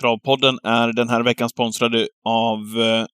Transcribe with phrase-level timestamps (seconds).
[0.00, 3.06] Travpodden är den här veckan sponsrade av eh,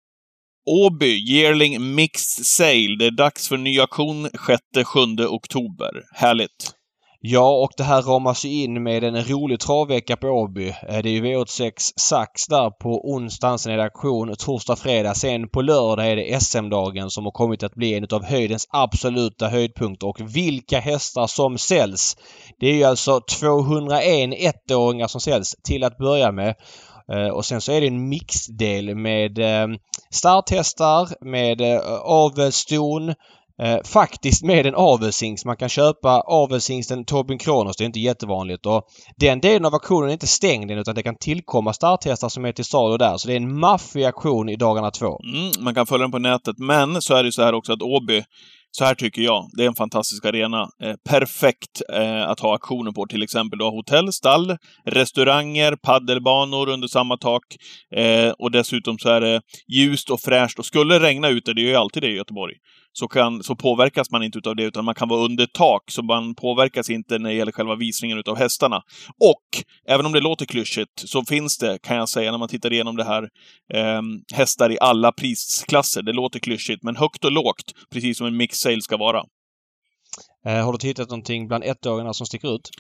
[0.71, 2.97] Åby Yearling Mixed Sale.
[2.99, 5.91] Det är dags för ny auktion 6-7 oktober.
[6.15, 6.75] Härligt!
[7.27, 10.69] Ja, och det här ramas ju in med en rolig travvecka på Åby.
[10.69, 13.59] Eh, det är ju V86 Sax där på onsdagen.
[13.59, 15.15] Sen är det auktion torsdag, fredag.
[15.15, 19.49] Sen på lördag är det SM-dagen som har kommit att bli en av höjdens absoluta
[19.49, 20.07] höjdpunkter.
[20.07, 22.17] Och vilka hästar som säljs!
[22.61, 26.55] Det är ju alltså 201 ettåringar som säljs till att börja med.
[27.13, 29.69] Eh, och sen så är det en mixdel med eh,
[30.11, 31.61] starthästar, med
[32.03, 33.15] avelston,
[33.63, 35.45] Eh, faktiskt med en avelshingst.
[35.45, 37.77] Man kan köpa avelshingsten Tobin Kronos.
[37.77, 38.67] Det är inte jättevanligt.
[38.67, 38.83] Och
[39.17, 42.53] den delen av auktionen är inte stängd än utan det kan tillkomma starthästar som är
[42.53, 43.17] till salu där.
[43.17, 45.21] Så det är en maffig auktion i dagarna två.
[45.25, 46.59] Mm, man kan följa den på nätet.
[46.59, 48.23] Men så är det så här också att Åby
[48.77, 49.51] så här tycker jag.
[49.57, 50.69] Det är en fantastisk arena.
[50.83, 53.07] Eh, perfekt eh, att ha auktioner på.
[53.07, 57.43] Till exempel du har hotell, stall, restauranger, paddelbanor under samma tak.
[57.97, 60.59] Eh, och dessutom så är det ljust och fräscht.
[60.59, 62.55] Och skulle det regna ute, det gör ju alltid det i Göteborg,
[62.97, 66.03] så, kan, så påverkas man inte av det, utan man kan vara under tak, så
[66.03, 68.83] man påverkas inte när det gäller själva visningen av hästarna.
[69.21, 72.73] Och, även om det låter klyschigt, så finns det, kan jag säga, när man tittar
[72.73, 73.23] igenom det här,
[73.75, 74.03] eh,
[74.35, 76.03] hästar i alla prisklasser.
[76.03, 79.23] Det låter klyschigt, men högt och lågt, precis som en mix sale ska vara.
[80.47, 82.71] Eh, har du hittat någonting bland ettåringarna som sticker ut?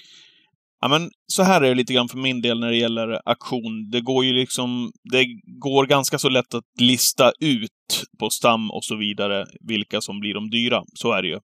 [0.84, 3.90] Ja, men så här är det lite grann för min del när det gäller aktion.
[3.90, 5.26] Det går ju liksom, det
[5.60, 10.34] går ganska så lätt att lista ut på stam och så vidare vilka som blir
[10.34, 10.82] de dyra.
[10.94, 11.38] Så är det ju.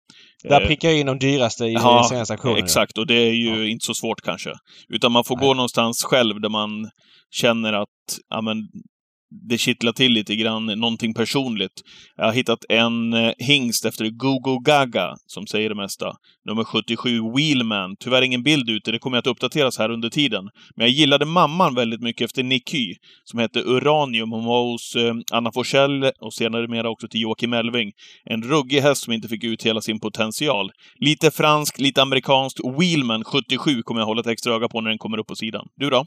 [0.43, 2.57] Där eh, prickar jag in de dyraste i ja, senaste aktionen.
[2.57, 3.65] Exakt, och det är ju ja.
[3.65, 4.53] inte så svårt kanske.
[4.89, 5.47] Utan man får Nej.
[5.47, 6.89] gå någonstans själv där man
[7.31, 8.57] känner att ja, men,
[9.31, 11.81] det kittlar till lite grann, någonting personligt.
[12.15, 16.15] Jag har hittat en eh, hingst efter Gogo Gaga, som säger det mesta.
[16.45, 17.95] Nummer 77, Wheelman.
[17.99, 20.43] Tyvärr ingen bild ute, det kommer att uppdateras här under tiden.
[20.75, 24.31] Men jag gillade mamman väldigt mycket efter Nicky, som hette Uranium.
[24.31, 27.91] Hon var hos eh, Anna Forsell och senare mera också till Joakim Elving.
[28.25, 30.71] En ruggig häst som inte fick ut hela sin potential.
[30.99, 32.59] Lite fransk, lite amerikanskt.
[32.79, 35.67] Wheelman 77 kommer jag hålla ett extra öga på när den kommer upp på sidan.
[35.75, 36.05] Du då?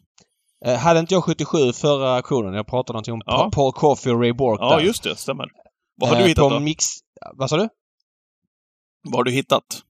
[0.64, 2.54] Eh, hade inte jag 77 förra auktionen?
[2.54, 3.50] Jag pratade någonting om ja.
[3.52, 4.80] Paul Coffey och Ray Bork Ja, där.
[4.80, 5.16] just det.
[5.16, 5.46] Stämmer.
[5.96, 6.60] Vad har eh, du hittat på då?
[6.60, 6.86] Mix...
[7.36, 7.68] Vad sa du?
[9.04, 9.82] Vad har du hittat?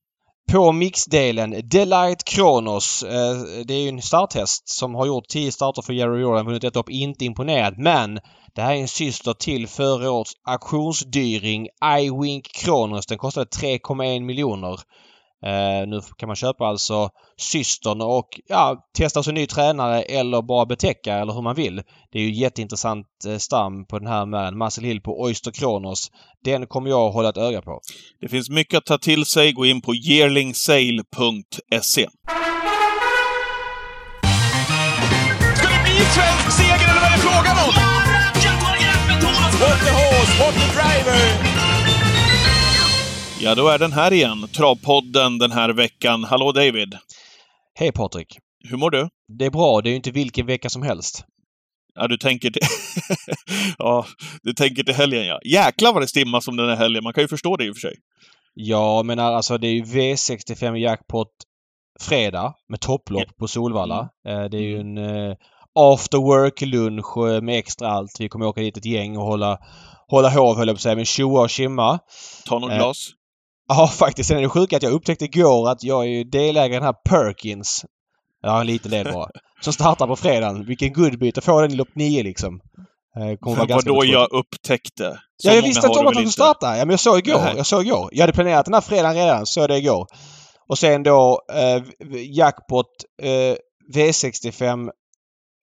[0.53, 3.03] På mixdelen Delight Kronos.
[3.03, 6.65] Eh, det är ju en starthäst som har gjort 10 starter för Jerry Jordan, vunnit
[6.65, 7.79] ett lopp, inte imponerad.
[7.79, 8.21] Men
[8.55, 11.69] det här är en syster till förra årets auktionsdyring
[12.01, 13.07] iWink Kronos.
[13.07, 14.81] Den kostade 3,1 miljoner.
[15.47, 20.67] Eh, nu kan man köpa alltså systern och ja, testa som ny tränare eller bara
[20.67, 21.83] betäcka eller hur man vill.
[22.13, 26.11] Det är ju jätteintressant eh, stam på den här med Muscle Hill på Oyster Kronos.
[26.45, 27.81] Den kommer jag att hålla ett öga på.
[28.21, 29.53] Det finns mycket att ta till sig.
[29.53, 32.09] Gå in på yearlingsale.se.
[35.55, 37.75] Ska det bli svensk seger eller vad är det frågan om?
[39.63, 41.82] What the horse, what the driver!
[43.45, 44.49] Ja, då är den här igen.
[44.49, 46.25] Travpodden den här veckan.
[46.25, 46.95] Hallå David!
[47.75, 48.39] Hej Patrik!
[48.69, 49.09] Hur mår du?
[49.39, 49.81] Det är bra.
[49.81, 51.25] Det är ju inte vilken vecka som helst.
[51.95, 52.63] Ja, du tänker till...
[53.79, 54.07] ja,
[54.43, 55.41] du tänker till helgen ja.
[55.45, 57.05] Jäklar vad det stimmas om den här helgen.
[57.05, 57.95] Man kan ju förstå det i och för sig.
[58.55, 61.29] Ja, men alltså det är ju V65 jackpot
[62.01, 63.35] fredag med topplopp ja.
[63.39, 64.09] på Solvalla.
[64.29, 64.43] Mm.
[64.43, 65.37] Eh, det är ju en uh,
[65.75, 68.21] after work-lunch eh, med extra allt.
[68.21, 69.59] Vi kommer åka dit ett gäng och hålla,
[70.09, 71.99] hålla hov höll jag på att säga, men tjoa och kimma.
[72.47, 73.13] Ta något glas?
[73.77, 74.29] Ja, faktiskt.
[74.29, 76.95] Sen är det sjukt att jag upptäckte igår att jag är delägare i den här
[77.09, 77.85] Perkins.
[78.43, 79.29] Ja, en liten del bara.
[79.61, 80.67] Som startar på fredagen.
[80.67, 82.61] Vilken guldbyte att få den i lopp 9 liksom.
[83.17, 85.19] Eh, kommer vara ganska då jag upptäckte?
[85.37, 86.77] Så ja, jag visste inte om att de skulle starta.
[86.77, 87.41] Ja, men jag såg igår.
[87.41, 87.55] Nej.
[87.57, 88.09] Jag såg igår.
[88.13, 89.47] Jag hade planerat den här fredagen redan.
[89.47, 90.07] Såg det igår.
[90.69, 91.83] Och sen då eh,
[92.31, 92.87] jackpot
[93.23, 93.57] eh,
[93.95, 94.91] V65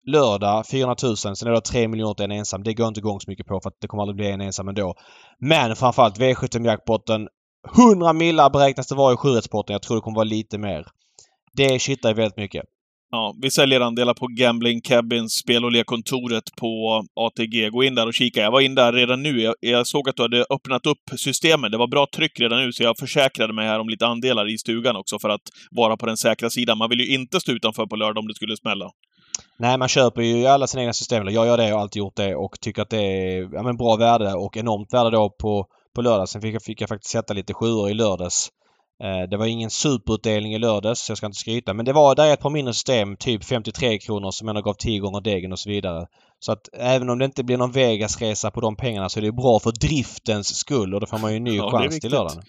[0.07, 1.17] lördag 400 000.
[1.17, 2.63] Sen är det 3 miljoner till en ensam.
[2.63, 4.67] Det går inte igång så mycket på för att det kommer aldrig bli en ensam
[4.67, 4.95] ändå.
[5.39, 7.27] Men framförallt V75 jackpotten
[7.77, 9.73] 100 millar beräknas det vara i sjurättspotten.
[9.73, 10.85] Jag tror det kommer vara lite mer.
[11.53, 12.65] Det kittar väldigt mycket.
[13.11, 17.69] Ja, vi säljer andelar på Gambling Cabins, spel och lekkontoret på ATG.
[17.69, 18.41] Gå in där och kika.
[18.41, 19.41] Jag var in där redan nu.
[19.41, 21.71] Jag, jag, såg att du hade öppnat upp systemet.
[21.71, 24.57] Det var bra tryck redan nu, så jag försäkrade mig här om lite andelar i
[24.57, 25.41] stugan också för att
[25.71, 26.77] vara på den säkra sidan.
[26.77, 28.91] Man vill ju inte stå utanför på lördag om det skulle smälla.
[29.59, 31.27] Nej, man köper ju alla sina egna system.
[31.27, 33.77] Jag gör det och har alltid gjort det och tycker att det är ja, men
[33.77, 35.65] bra värde och enormt värde då på
[35.99, 36.29] på lördag.
[36.29, 38.49] Sen fick jag, fick jag faktiskt sätta lite sjuor i lördags.
[39.03, 41.73] Eh, det var ingen superutdelning i lördags, så jag ska inte skryta.
[41.73, 44.73] Men det var, där är ett par mindre system, typ 53 kronor som ändå gav
[44.73, 46.07] 10 gånger degen och så vidare.
[46.39, 49.31] Så att även om det inte blir någon Vegas-resa på de pengarna så är det
[49.31, 52.43] bra för driftens skull och då får man ju en ny ja, chans till lördagen.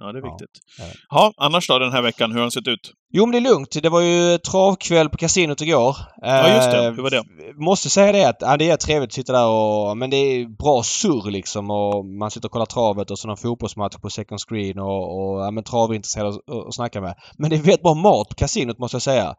[0.00, 0.50] Ja, det är viktigt.
[0.78, 0.84] ja.
[1.10, 2.92] Ja, annars då den här veckan, hur har den sett ut?
[3.12, 3.82] Jo, men det är lugnt.
[3.82, 5.96] Det var ju travkväll på kasinot igår.
[6.16, 6.86] Ja, just det.
[6.86, 7.22] Eh, Hur var det?
[7.56, 9.96] Måste säga det att ja, det är trevligt att sitta där och...
[9.96, 13.36] Men det är bra surr liksom och man sitter och kollar travet och så någon
[13.36, 17.14] fotbollsmatch på second screen och, och ja, men travintresserade att, att snacka med.
[17.38, 19.34] Men det är väldigt bra mat på kasinot måste jag säga.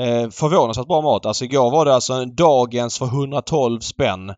[0.00, 1.26] Eh, förvånansvärt bra mat.
[1.26, 4.30] Alltså igår var det alltså en dagens för 112 spänn.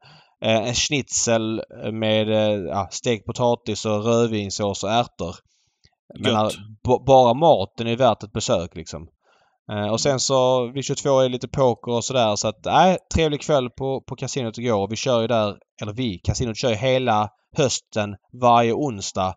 [0.44, 1.62] Eh, en schnitzel
[1.92, 5.34] med eh, ja, stekt potatis och rödvinssås och ärtor.
[6.18, 6.54] Men Gött.
[6.84, 9.08] ba- bara maten är värt ett besök liksom.
[9.72, 13.40] Eh, och sen så vid 22 är lite poker och sådär så att nej, trevlig
[13.40, 14.88] kväll på, på kasinot igår.
[14.88, 19.34] Vi kör ju där, eller vi, kasinot kör ju hela hösten varje onsdag.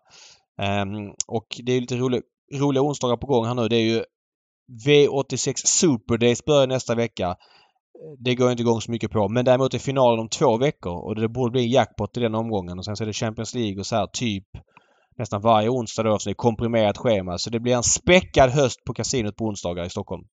[0.62, 2.22] Ehm, och det är lite rolig,
[2.54, 3.68] roliga onsdagar på gång här nu.
[3.68, 4.04] Det är ju
[4.86, 7.36] V86 Super Days börjar nästa vecka.
[8.18, 9.28] Det går inte igång så mycket på.
[9.28, 12.34] Men däremot är finalen om två veckor och det borde bli en jackpot i den
[12.34, 12.78] omgången.
[12.78, 14.44] Och sen så är det Champions League och så här typ
[15.18, 16.18] nästan varje onsdag då.
[16.18, 17.38] Så det är komprimerat schema.
[17.38, 20.24] Så det blir en späckad höst på kasinot på onsdagar i Stockholm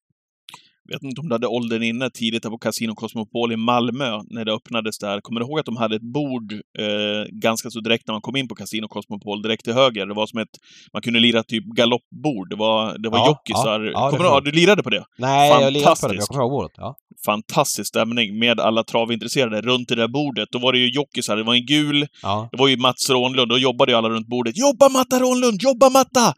[0.94, 4.54] vet inte om du hade åldern inne tidigt på Casino Cosmopol i Malmö när det
[4.54, 5.22] öppnades där.
[5.22, 8.36] Kommer du ihåg att de hade ett bord eh, ganska så direkt när man kom
[8.36, 10.06] in på Casino Cosmopol, direkt till höger?
[10.06, 10.50] Det var som ett...
[10.94, 12.50] Man kunde lira typ galoppbord.
[12.50, 13.80] Det var, det var Ja, jockisar.
[13.82, 14.44] ja, ja, kommer du ihåg?
[14.46, 15.04] Du lirade på det?
[15.18, 15.80] Nej, jag lirar på det.
[15.80, 16.28] Jag Fantastiskt.
[16.28, 16.72] kommer ihåg bordet.
[16.78, 16.96] Ja.
[17.26, 20.50] Fantastisk stämning med alla travintresserade runt det där bordet.
[20.52, 21.38] Då var det ju jockisar.
[21.38, 22.50] Det var en gul ja.
[22.52, 24.58] det var ju Mats Rånlund, då jobbade ju alla runt bordet.
[24.58, 26.34] Jobba Matta Rånlund, jobba Matta!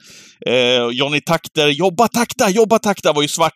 [0.45, 3.13] Eh, Johnny Takter, jobba takta, jobba takta!
[3.13, 3.53] var ju svart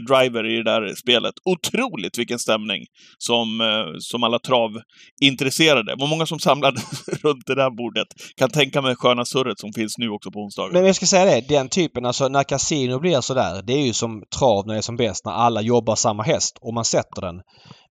[0.00, 1.34] driver i det där spelet.
[1.44, 2.84] Otroligt vilken stämning
[3.18, 5.94] som, eh, som alla travintresserade.
[5.98, 6.80] Var många som samlade
[7.22, 8.08] runt det där bordet.
[8.36, 10.72] Kan tänka mig sköna surret som finns nu också på onsdagar.
[10.72, 13.92] Men jag ska säga det, den typen, alltså när kasino blir sådär, det är ju
[13.92, 17.20] som trav när det är som bäst, när alla jobbar samma häst och man sätter
[17.20, 17.40] den.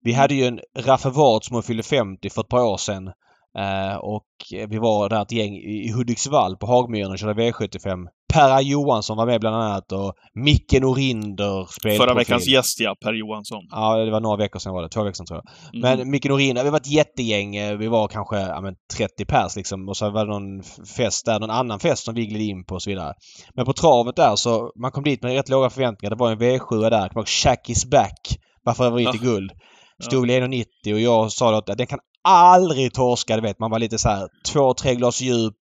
[0.05, 3.11] Vi hade ju en Raffe Ward som fyllde 50 för ett par år sedan.
[3.59, 4.27] Eh, och
[4.69, 8.07] vi var där ett gäng i Hudiksvall på Hagmyren och körde V75.
[8.33, 13.13] Perra Johansson var med bland annat och Micke Norinder spelade Förra veckans gäst, ja, Per
[13.13, 13.63] Johansson.
[13.71, 14.89] Ja, det var några veckor sedan var det.
[14.89, 15.75] Två veckor sedan tror jag.
[15.85, 15.99] Mm.
[15.99, 17.57] Men Micke Norinder, vi var ett jättegäng.
[17.57, 19.89] eh, Vi var kanske ja, men 30 pers liksom.
[19.89, 20.63] Och så var det någon
[20.97, 23.13] fest där, någon annan fest som vi gled in på och så vidare.
[23.55, 26.11] Men på travet där så, man kom dit med rätt låga förväntningar.
[26.11, 27.09] Det var en V7 där.
[27.09, 28.39] Det var Shack is back.
[28.65, 29.31] Var favorit i Ja.
[29.31, 29.51] guld.
[30.03, 33.37] Stod väl 1,90 och jag sa då att den kan aldrig torska.
[33.37, 35.57] Du vet, man var lite så här två, tre glas djup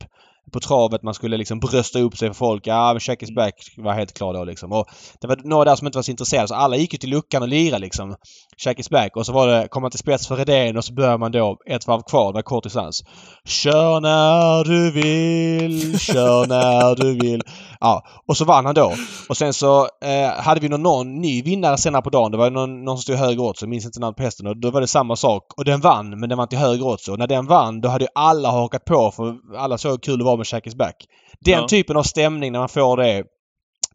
[0.52, 1.02] på travet.
[1.02, 2.66] Man skulle liksom brösta upp sig för folk.
[2.66, 4.72] Ja, men Shack is back var helt klar då liksom.
[4.72, 4.86] Och
[5.20, 7.42] det var några där som inte var så intresserade så alla gick ju till luckan
[7.42, 8.16] och lirade liksom.
[8.64, 9.16] Shack is back.
[9.16, 11.56] Och så var det, kom man till spets för Redén och så började man då
[11.66, 12.32] ett varv kvar.
[12.32, 13.02] Det var kort distans.
[13.44, 17.42] Kör när du vill, kör när du vill.
[17.80, 18.92] Ja, och så vann han då.
[19.28, 22.30] Och sen så eh, hade vi någon, någon ny vinnare senare på dagen.
[22.32, 24.46] Det var någon, någon som stod högre åt så jag minns inte namnet på hästen.
[24.46, 25.42] Och då var det samma sak.
[25.56, 27.12] Och den vann, men den var inte högre åt så.
[27.12, 30.18] Och när den vann, då hade ju alla hakat på för alla såg hur kul
[30.18, 30.96] det var med Shack is back.
[31.40, 31.68] Den Ja.
[31.68, 33.24] typen av stämning när man får det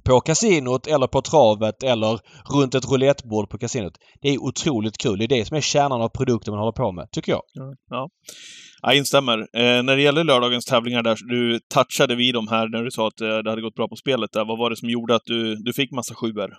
[0.03, 2.19] på kasinot eller på travet eller
[2.53, 3.93] runt ett roulettebord på kasinot.
[4.21, 5.19] Det är otroligt kul.
[5.19, 7.41] Det är det som är kärnan av produkten man håller på med, tycker jag.
[7.89, 8.09] Ja.
[8.81, 9.39] Jag instämmer.
[9.39, 13.07] Eh, när det gäller lördagens tävlingar där, du touchade vid dem här när du sa
[13.07, 14.45] att eh, det hade gått bra på spelet där.
[14.45, 16.53] Vad var det som gjorde att du, du fick massa sjuor?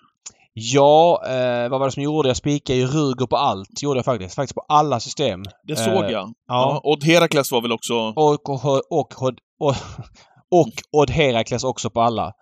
[0.54, 2.28] Ja, eh, vad var det som gjorde?
[2.28, 3.82] Jag spikade ju Ruger på allt.
[3.82, 4.34] Gjorde jag faktiskt.
[4.34, 5.42] Faktiskt på alla system.
[5.66, 6.32] Det Eh, såg jag.
[6.48, 6.80] Ja.
[6.84, 7.94] Odd Herakles var väl också...
[7.94, 9.22] Och, och, och, och,
[9.60, 9.76] och,
[10.50, 12.32] och Odd Herakles också på alla.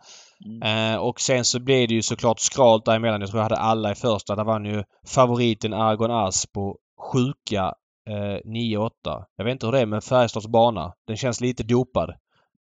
[0.47, 0.95] Mm.
[0.95, 3.21] Eh, och sen så blev det ju såklart skralt däremellan.
[3.21, 4.37] Jag tror jag hade alla i första.
[4.37, 6.77] Där vann ju favoriten Argon As på
[7.13, 7.73] sjuka
[8.09, 8.91] eh, 9-8.
[9.37, 10.93] Jag vet inte hur det är med Färjestads bana.
[11.07, 12.15] Den känns lite dopad.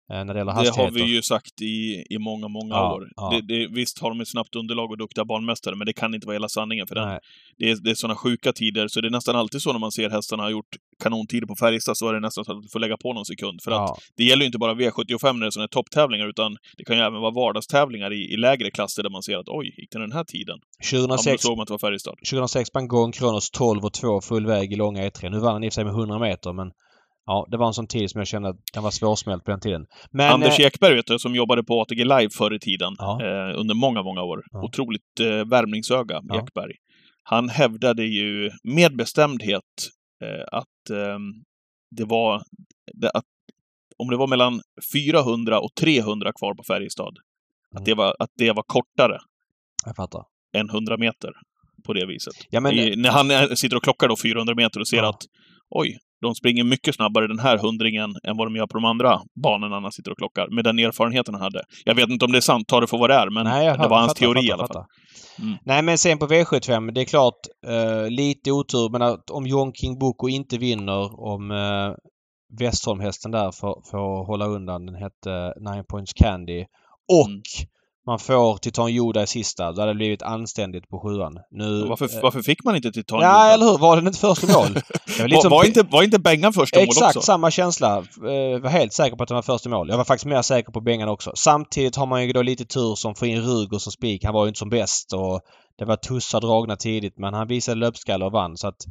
[0.09, 0.81] Eh, när det gäller Det hastigheter.
[0.83, 3.09] har vi ju sagt i, i många, många Ja, år.
[3.15, 3.29] ja.
[3.29, 6.27] Det, det, visst har de ett snabbt underlag och duktiga banmästare, men det kan inte
[6.27, 7.19] vara hela sanningen för den.
[7.57, 9.91] Det är, det är sådana sjuka tider, så det är nästan alltid så när man
[9.91, 12.79] ser hästarna ha gjort kanontider på Färjestad, så är det nästan så att du får
[12.79, 13.61] lägga på någon sekund.
[13.63, 13.97] För att Ja.
[14.17, 17.01] det gäller ju inte bara V75 när det är sådana topptävlingar, utan det kan ju
[17.03, 20.11] även vara vardagstävlingar i, i lägre klasser där man ser att oj, gick den den
[20.11, 20.59] här tiden?
[20.91, 22.15] Ja, men då 2006 såg man att det var Färjestad.
[22.29, 25.29] 2006 sprang Kronos 12 och 2 full väg i långa E3.
[25.29, 26.71] Nu vann han i och för sig med 100 meter men
[27.29, 29.59] ja, det var en sån tid som jag kände att den var svårsmält på den
[29.59, 29.85] tiden.
[30.11, 30.31] Men...
[30.33, 33.21] Anders eh, Ekberg, vet du, som jobbade på ATG Live förr i tiden, Ja.
[33.25, 34.43] eh, under många, många år.
[34.51, 34.63] Ja.
[34.63, 36.41] Otroligt eh, värmningsöga, Ja.
[36.43, 36.71] Ekberg.
[37.23, 39.63] Han hävdade ju med bestämdhet
[40.23, 41.33] eh, att ehm,
[41.91, 42.41] det var...
[42.93, 43.25] Det, att,
[43.97, 44.61] om det var mellan
[44.93, 47.17] 400 och 300 kvar på Färjestad,
[47.71, 47.81] Mm.
[47.81, 49.17] att, det var, att det var kortare
[49.85, 50.23] Jag fattar.
[50.53, 51.31] än 100 meter
[51.85, 52.33] på det viset.
[52.49, 52.73] Ja men...
[52.73, 55.21] I, när han eh, sitter och klockar då 400 meter och ser att
[55.69, 59.21] oj, de springer mycket snabbare den här hundringen än vad de gör på de andra
[59.43, 61.63] banorna han sitter och klockar, med den erfarenheten han hade.
[61.85, 63.65] Jag vet inte om det är sant, ta det för vad det är, men Nej,
[63.77, 64.85] det var hans fattar, teori fattar, i alla fall.
[65.39, 65.57] Mm.
[65.65, 69.73] Nej men sen på V75, det är klart eh, lite otur men att om John
[69.73, 71.93] King Boko inte vinner, om eh,
[72.59, 74.85] Westholm-hästen där för, för att hålla undan.
[74.85, 76.65] Den hette Nine Points Candy.
[77.11, 77.41] Och Mm.
[78.07, 79.71] Man får Titan Yoda i sista.
[79.71, 81.33] Då hade det blivit anständigt på sjuan.
[81.51, 81.85] Nu...
[81.87, 83.23] Varför, eh, varför fick man inte till Tony?
[83.23, 83.77] Ja, eller hur?
[83.77, 84.53] Var den inte först i mål?
[85.19, 87.25] Var lite var, inte, var inte Bengan första mål Exakt också?
[87.25, 87.97] samma känsla.
[87.97, 89.89] Eh, var helt säker på att han var först i mål.
[89.89, 91.31] Jag var faktiskt mer säker på Bengan också.
[91.35, 94.23] Samtidigt har man ju då lite tur som får in Ruger som spik.
[94.23, 95.41] Han var ju inte som bäst och
[95.77, 98.85] det var tussar dragna tidigt men han visade löpskalle och vann så att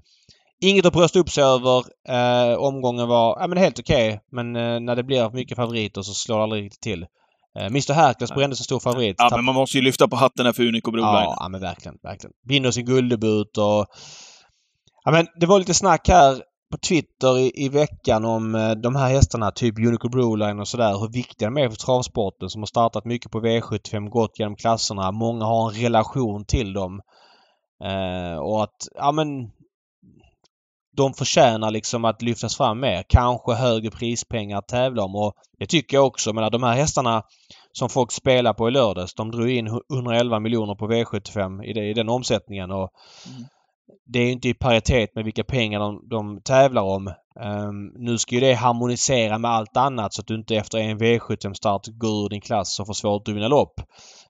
[0.61, 1.85] Inget att brösta upp sig över.
[2.09, 4.21] Eh, omgången var ja, men helt okej.
[4.33, 7.07] Men eh, när det blir mycket favoriter så slår det aldrig riktigt till.
[7.59, 9.17] Eh, Mr Hercules brändes en stor favorit.
[9.19, 11.09] Ja, men man måste ju lyfta på hatten här för Unico Broline.
[11.09, 12.33] Ja, ja, men verkligen, verkligen.
[12.49, 13.87] Vinner sin gulddebut och...
[15.05, 18.97] Ja, men det var lite snack här på Twitter i, i veckan om eh, de
[18.97, 22.67] här hästarna, typ Unico Broline och sådär, hur viktiga de är för travsporten som har
[22.67, 25.13] startat mycket på V75, gått genom klasserna.
[25.13, 27.01] Många har en relation till dem.
[27.85, 29.51] Eh, och att, ja men...
[30.97, 33.05] De förtjänar liksom att lyftas fram mer.
[33.09, 36.33] Kanske högre prispengar att tävla om och det tycker jag också.
[36.33, 37.23] Men de här hästarna
[37.73, 39.15] som folk spelar på i lördags.
[39.15, 42.71] De drog in 111 miljoner på V75 i, det, i den omsättningen.
[42.71, 42.91] Och
[43.27, 43.45] Mm.
[44.07, 47.09] Det är ju inte i paritet med vilka pengar de, de tävlar om.
[47.41, 50.99] Ehm, nu ska ju det harmonisera med allt annat så att du inte efter en
[50.99, 53.81] V75-start går ur din klass och får svårt att vinna lopp.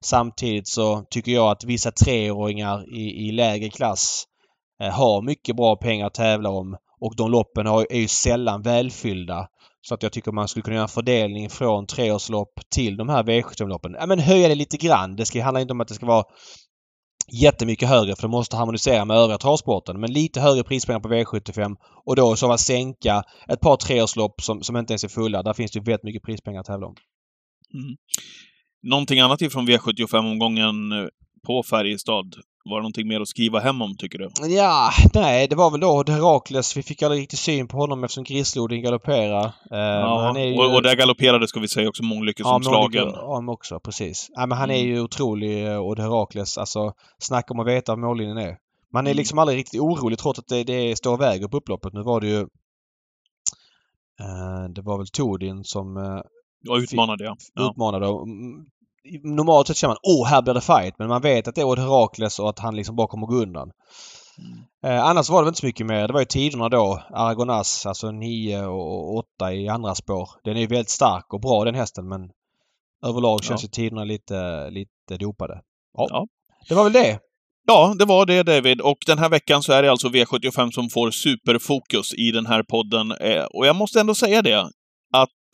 [0.00, 4.24] Samtidigt så tycker jag att vissa treåringar i, i lägre klass
[4.82, 9.48] Eh, har mycket bra pengar att tävla om och de loppen är ju sällan välfyllda.
[9.80, 13.22] Så att jag tycker man skulle kunna göra en fördelning från treårslopp till de här
[13.22, 13.96] V75-loppen.
[13.98, 15.16] Ja, men höja det lite grann.
[15.16, 16.24] Det ska, handlar inte om att det ska vara
[17.32, 20.00] jättemycket högre för det måste harmonisera med övriga travsporten.
[20.00, 24.40] Men lite högre prispengar på V75 och då i så fall sänka ett par treårslopp
[24.42, 25.42] som, som inte ens är fulla.
[25.42, 26.94] Där finns det ju väldigt mycket prispengar att tävla om.
[27.74, 27.96] Mm.
[28.82, 30.92] Någonting annat ifrån V75-omgången
[31.46, 32.34] på Färjestad?
[32.64, 34.28] Var det någonting mer att skriva hem om, tycker du?
[34.54, 36.76] Ja, nej, det var väl då Herakles.
[36.76, 39.44] Vi fick aldrig riktigt syn på honom eftersom Grisloden galopperar.
[39.44, 40.58] Eh, Ja, är ju...
[40.58, 43.08] och, och där galopperade, ska vi säga, också Månglykke som slagen.
[43.14, 43.80] Ja, också.
[43.80, 44.26] Precis.
[44.34, 44.86] Ja, men han är Mm.
[44.88, 46.58] ju otrolig eh, Odd Herakles.
[46.58, 48.56] Alltså, snacka om att veta vad mållinjen är.
[48.92, 49.16] Man är Mm.
[49.16, 51.92] liksom aldrig riktigt orolig trots att det, det står väger på upploppet.
[51.92, 52.40] Nu var det ju...
[54.20, 56.20] Eh, det var väl Tordin som eh,
[56.60, 57.36] Ja, utmanade jag.
[57.54, 57.70] Ja.
[57.70, 58.06] utmanade.
[59.24, 60.94] Normalt sett känner man åh, här blir det fight.
[60.98, 63.34] Men man vet att det är Odd Herakles och att han liksom bara kommer gå
[63.34, 63.70] undan.
[64.38, 64.98] Mm.
[64.98, 66.06] Eh, annars var det inte så mycket mer.
[66.06, 67.02] Det var ju tiderna då.
[67.12, 70.28] Aragonas, alltså 9 och 8 i andra spår.
[70.44, 72.20] Den är ju väldigt stark och bra den hästen men
[73.06, 73.66] överlag känns Ja.
[73.66, 75.60] ju tiderna lite, lite dopade.
[75.96, 76.06] Ja.
[76.10, 76.26] Ja.
[76.68, 77.18] Det var väl det.
[77.66, 78.80] Ja, det var det David.
[78.80, 82.62] Och den här veckan så är det alltså V75 som får superfokus i den här
[82.62, 83.12] podden.
[83.12, 84.70] Eh, och jag måste ändå säga det,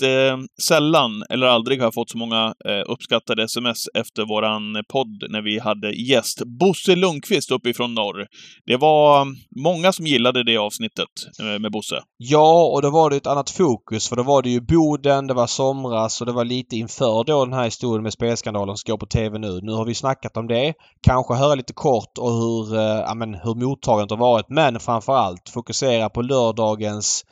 [0.02, 5.24] eh, sällan eller aldrig har jag fått så många eh, uppskattade sms efter våran podd
[5.30, 8.26] när vi hade gäst Bosse Lundqvist uppifrån norr.
[8.66, 9.26] Det var
[9.62, 11.08] många som gillade det avsnittet
[11.40, 12.02] eh, med Bosse.
[12.16, 15.34] Ja, och då var det ett annat fokus för då var det ju Boden, det
[15.34, 18.98] var somras och det var lite inför då den här historien med spelskandalen som går
[18.98, 19.60] på TV nu.
[19.62, 20.74] Nu har vi snackat om det.
[21.02, 24.48] Kanske höra lite kort och hur, eh, ja, men hur mottagandet har varit.
[24.48, 27.24] Men framförallt fokusera på lördagens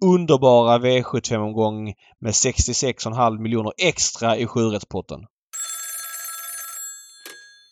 [0.00, 5.26] underbara V75-omgång med 66,5 miljoner extra i sjurättspotten.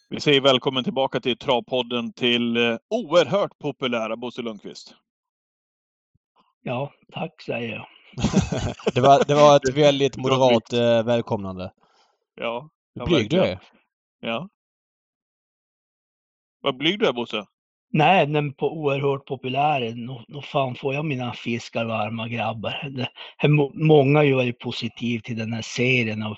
[0.08, 4.94] Vi säger välkommen tillbaka till Travpodden till eh, oerhört populära Bosse Lundqvist.
[6.62, 7.86] Ja, tack säger jag.
[8.94, 11.72] det, var, det var ett väldigt moderat eh, välkomnande.
[12.34, 12.68] Ja.
[12.94, 13.60] Hur blyg du är.
[14.20, 14.48] Ja.
[16.60, 17.46] Vad blyg du är, Bosse?
[17.96, 19.94] Nej, den är oerhört populär.
[19.94, 22.88] Nå nå fan får jag mina fiskar varma grabbar.
[22.90, 23.08] Det,
[23.74, 26.36] många har ju varit positiva till den här serien av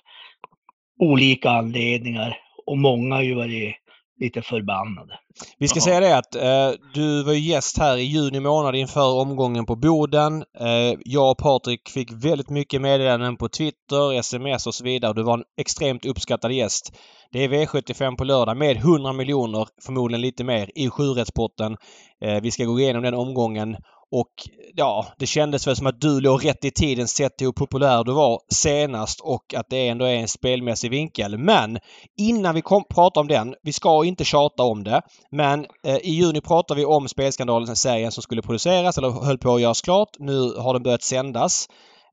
[0.98, 2.36] olika anledningar
[2.66, 3.76] och många har ju varit
[4.20, 5.18] lite förbannade.
[5.58, 5.84] Vi ska Jaha.
[5.84, 10.44] säga det att eh, du var gäst här i juni månad inför omgången på Boden.
[10.60, 15.12] Eh, jag och Patrik fick väldigt mycket meddelanden på Twitter, sms och så vidare.
[15.12, 16.92] Du var en extremt uppskattad gäst.
[17.32, 21.76] Det är V75 på lördag med 100 miljoner, förmodligen lite mer, i sjurättspotten.
[22.24, 23.76] Eh, vi ska gå igenom den omgången
[24.10, 24.32] och
[24.74, 28.04] ja, det kändes väl som att du låg rätt i tiden sett till hur populär
[28.04, 31.38] du var senast och att det ändå är en spelmässig vinkel.
[31.38, 31.78] Men
[32.18, 36.10] innan vi kom, pratar om den, vi ska inte tjata om det, men eh, i
[36.10, 40.10] juni pratar vi om spelskandalen, serien som skulle produceras eller höll på att göras klart.
[40.18, 41.66] Nu har den börjat sändas.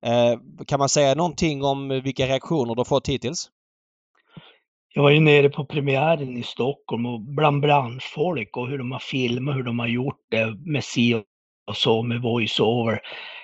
[0.05, 3.49] Eh, kan man säga någonting om vilka reaktioner du har fått hittills?
[4.93, 8.99] Jag var ju nere på premiären i Stockholm och bland branschfolk och hur de har
[8.99, 11.23] filmat, hur de har gjort det med si
[11.67, 13.00] och så med voiceover.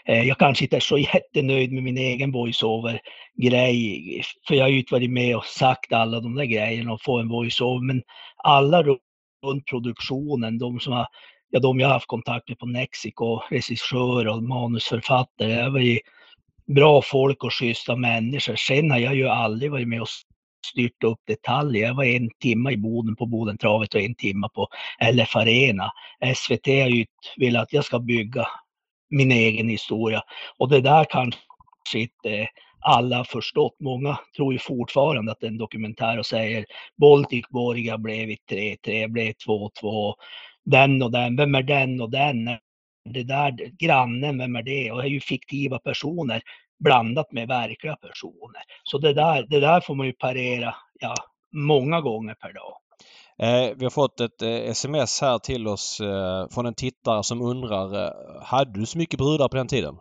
[0.06, 4.80] Eh, jag kanske inte är så jättenöjd med min egen voiceover-grej, för jag har ju
[4.80, 8.02] inte varit med och sagt alla de där grejerna och få en voiceover, men
[8.38, 11.08] alla runt produktionen, de som har,
[11.50, 16.00] ja de jag har haft kontakt med på Nexiko, regissör och manusförfattare, jag var ju
[16.76, 18.56] bra folk och schyssta människor.
[18.56, 20.10] Sen har jag ju aldrig varit med och
[20.66, 21.88] styrt upp detaljer.
[21.88, 24.68] Jag var en timme i Boden på Bodentravet och en timme på
[25.14, 25.92] LF Arena.
[26.36, 27.06] SVT har ju
[27.38, 28.48] velat att jag ska bygga
[29.10, 30.22] min egen historia
[30.58, 32.48] och det där kanske inte
[32.80, 33.76] alla har förstått.
[33.80, 36.66] Många tror ju fortfarande att det är en dokumentär och säger
[36.98, 40.14] Baltic Borga blev 3-3, blev 2-2.
[40.66, 42.46] Den och den, vem är den och den?
[43.10, 44.92] Det där grannen, vem är det?
[44.92, 46.42] Och det är ju fiktiva personer
[46.84, 48.62] blandat med verkliga personer.
[48.84, 51.16] Så det där, det där får man ju parera ja,
[51.52, 52.78] många gånger per dag.
[53.40, 57.42] Eh, vi har fått ett eh, sms här till oss eh, från en tittare som
[57.42, 59.96] undrar, eh, hade du så mycket brudar på den tiden?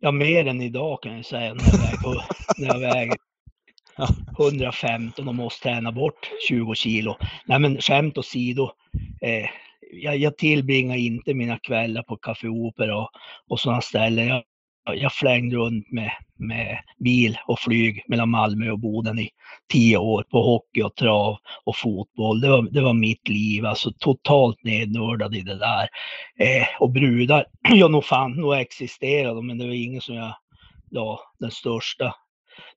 [0.00, 2.24] Ja, mer än idag kan jag säga när jag väger,
[2.58, 3.16] när jag väger
[4.38, 7.16] 115 och måste träna bort 20 kilo.
[7.46, 8.70] Nej men skämt åsido.
[9.22, 9.46] Eh,
[9.92, 13.10] jag, jag tillbringar inte mina kvällar på Café Opera och,
[13.48, 14.26] och sådana ställen.
[14.26, 14.42] Jag,
[14.84, 19.30] jag flängde runt med, med bil och flyg mellan Malmö och Boden i
[19.72, 22.40] tio år på hockey och trav och fotboll.
[22.40, 25.88] Det var, det var mitt liv, alltså totalt nednördad i det där.
[26.38, 30.34] Eh, och brudar, ja nog fan, nog existerade men det var ingen som jag
[30.90, 32.14] la den största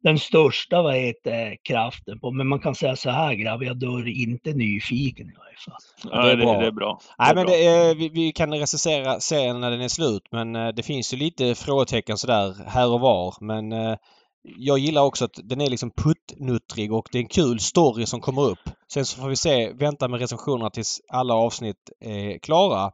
[0.04, 2.32] den största vad heter, kraften på.
[2.32, 6.12] Men man kan säga så här grabbar, jag dör inte nyfiken i varje fall.
[6.12, 6.60] Ja, det, är bra.
[6.60, 7.00] Det, är bra.
[7.18, 10.68] Nej, men det är, vi, vi, kan recensera serien när den är slut men eh,
[10.68, 13.36] det finns ju lite frågetecken sådär här och var.
[13.42, 13.96] Men eh,
[14.44, 18.22] jag gillar också att den är liksom puttnuttrig och det är en kul story som
[18.22, 18.70] kommer upp.
[18.94, 22.92] Sen så får vi se, vänta med recensionerna tills alla avsnitt är klara.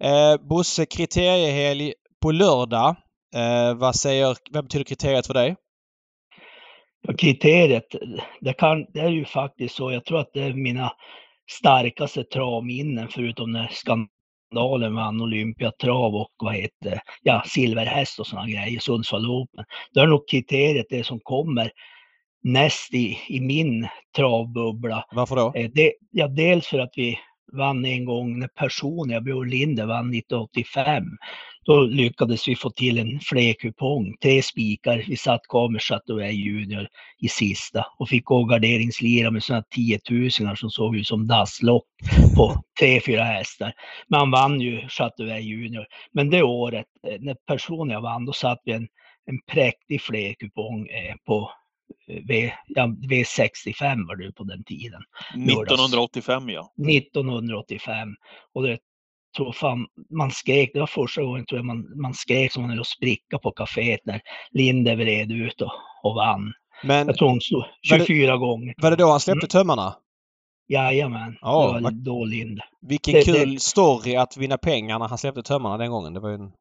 [0.00, 2.96] Eh, Bosse, kriteriehelg på lördag.
[3.34, 5.56] Eh, vad säger, vad betyder kriteriet för dig?
[7.18, 7.94] Kriteriet,
[8.40, 10.92] det, kan, det är ju faktiskt så, jag tror att det är mina
[11.50, 18.80] starkaste travminnen förutom när skandalen vann Olympiatrav och vad heter ja, silverhäst och sådana grejer,
[18.80, 19.64] Sundsvall Open.
[19.92, 21.70] Då är nog kriteriet det som kommer
[22.42, 25.04] näst i, i min travbubbla.
[25.10, 25.52] Varför då?
[25.54, 27.18] Eh, det, ja, dels för att vi
[27.52, 31.04] vann en gång när Personia, Björn Linder vann 1985.
[31.68, 35.04] Då lyckades vi få till en flerkupong, tre spikar.
[35.08, 36.88] Vi satt kvar med Chateauet Junior
[37.20, 41.84] i sista och fick gå garderingslira med sådana 10 000 som såg ut som dasslock
[42.36, 43.72] på tre, fyra hästar.
[44.06, 45.86] Men han vann ju Chateauet Junior.
[46.12, 48.88] Men det året, eh, när Personia vann, då satt vi en,
[49.26, 51.50] en präktig flerkupong eh, på
[52.28, 55.02] V, ja, V65 var det på den tiden.
[55.34, 56.72] 1985 ja.
[56.88, 58.08] 1985.
[58.52, 58.78] Och det
[59.38, 62.70] tror fan, man skrek, det var första gången tror jag man, man skrek som man
[62.70, 64.20] höll spricka på kaféet när
[64.50, 65.72] Linde vred ut och,
[66.02, 66.52] och vann.
[66.82, 68.74] Men, jag tror hon stod 24 var det, gånger.
[68.76, 69.48] Var det då han släppte mm.
[69.48, 69.94] tömmarna?
[70.68, 72.62] Jajamän, oh, det var då Linde.
[72.80, 76.14] Vilken det, kul det, story att vinna pengar när han släppte tömmarna den gången.
[76.14, 76.52] Det var ju en...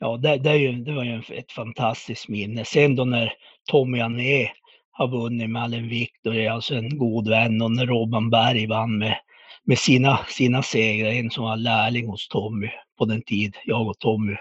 [0.00, 2.64] Ja, det, det, är ju, det var ju ett fantastiskt minne.
[2.64, 3.32] Sen då när
[3.70, 4.48] Tommy Ané
[4.90, 8.98] har vunnit med Allen Victor, är alltså en god vän och när Robban Berg vann
[8.98, 9.18] med,
[9.64, 13.98] med sina, sina segrar, en som var lärling hos Tommy på den tid jag och
[13.98, 14.36] Tommy,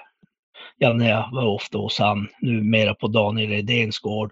[0.77, 4.31] ja när jag var ofta hos han, numera på Daniel Redéns gård.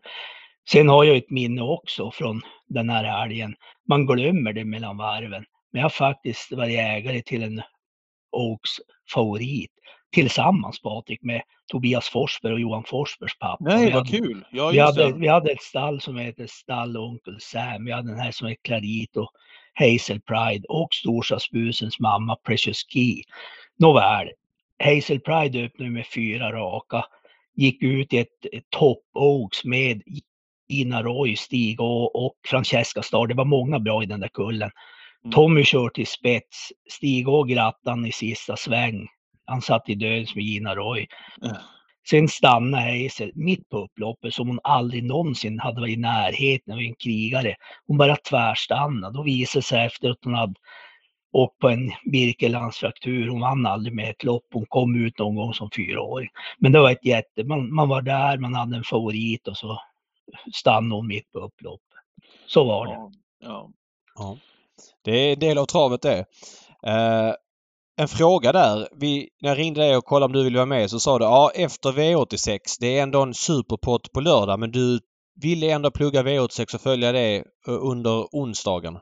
[0.69, 3.55] Sen har jag ett minne också från den här helgen.
[3.87, 5.45] Man glömmer det mellan varven.
[5.71, 7.61] Men jag har faktiskt varit ägare till en
[8.31, 8.71] Oaks
[9.13, 9.71] favorit
[10.13, 13.63] tillsammans Patrik med Tobias Forsberg och Johan Forsbergs pappa.
[13.63, 14.45] Nej, vad kul!
[14.51, 17.85] Ja, vi, hade, vi hade ett stall som heter Stall Onkel Sam.
[17.85, 19.27] Vi hade den här som heter Clarito,
[19.75, 23.23] Hazel Pride och Storstadsbusens mamma Precious Key.
[23.79, 24.29] Nåväl,
[24.83, 27.05] Hazel Pride öppnade med fyra raka.
[27.55, 30.01] Gick ut i ett, ett Top Oaks med
[30.69, 33.27] Ina Roy, Stig och, och Francesca Star.
[33.27, 34.71] Det var många bra i den där kullen.
[35.23, 35.33] Mm.
[35.33, 36.69] Tommy kör till spets.
[36.89, 39.07] Stig och grattan i sista sväng.
[39.45, 41.07] Han satt i dödens med Gina Roy.
[42.09, 46.79] Sen stannade Hazel mitt på upploppet som hon aldrig någonsin hade varit i närheten av
[46.79, 47.55] en krigare.
[47.87, 49.17] Hon bara tvärstannade.
[49.17, 50.53] Då visade sig efter att hon hade
[51.31, 53.27] åkt på en Birkelandsfraktur.
[53.27, 54.45] Hon vann aldrig med ett lopp.
[54.53, 56.29] Hon kom ut någon gång som fyraåring.
[56.57, 57.43] Men det var ett jätte...
[57.43, 59.81] Man, man var där, man hade en favorit och så
[60.53, 61.99] stannade hon mitt på upploppet.
[62.47, 62.93] Så var det.
[62.93, 63.69] Ja, ja.
[64.15, 64.37] ja.
[65.03, 66.19] Det är en del av travet det.
[66.87, 67.33] Uh,
[67.97, 68.87] en fråga där.
[68.91, 71.25] Vi, när jag ringde dig och kollade om du ville vara med så sa du
[71.25, 72.59] ja efter V86.
[72.79, 74.99] Det är ändå en superpott på lördag men du
[75.41, 78.97] ville ändå plugga V86 och följa det under onsdagen.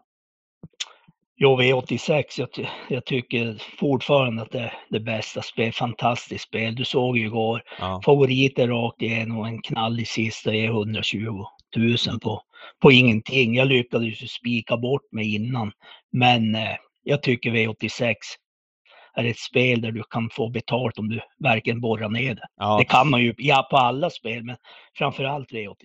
[1.35, 2.23] Jo, V86.
[2.37, 2.49] Jag,
[2.89, 5.73] jag, tycker fortfarande att det är det bästa spel.
[5.73, 6.75] Fantastiskt spel.
[6.75, 7.61] Du såg ju igår.
[7.79, 8.01] Ja.
[8.05, 9.45] Favoriter rakt igenom.
[9.45, 11.17] En knall i sista är 120
[11.77, 12.41] 000 på,
[12.81, 13.55] på ingenting.
[13.55, 15.71] Jag lyckades ju spika bort mig innan.
[16.11, 18.15] Men eh, jag tycker V86
[19.15, 22.47] är ett spel där du kan få betalt om du verkligen borrar ner det.
[22.57, 24.55] Ja, Det kan man ju, ja på alla spel, men
[24.97, 25.75] framförallt V86.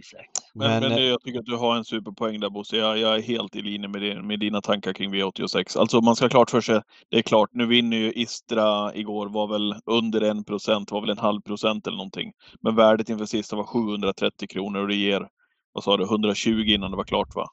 [0.54, 2.76] Men, men, men, eh, jag tycker att du har en superpoäng där Bosse.
[2.76, 5.78] Jag, jag är helt i linje med, din, med dina tankar kring V86.
[5.78, 9.46] Alltså man ska klart för sig, det är klart, nu vinner ju Istra igår, var
[9.46, 12.32] väl under en procent, var väl en halv procent eller någonting.
[12.60, 15.28] Men värdet inför sista var 730 kronor och det ger,
[15.72, 17.46] vad sa du, 120 innan det var klart va?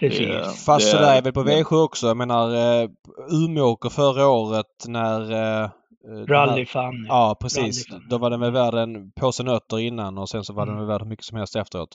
[0.00, 0.18] Precis.
[0.28, 2.06] Det- Fast det sådär är- väl på men- V7 också.
[2.06, 2.88] Jag menar eh,
[3.44, 5.20] Umeåker förra året när...
[6.66, 7.06] Fanny.
[7.08, 7.90] Ja, precis.
[7.92, 8.02] Rally.
[8.10, 10.86] Då var den väl värd en påse nötter innan och sen så var den Mm.
[10.86, 11.88] väl värd hur mycket som helst efteråt.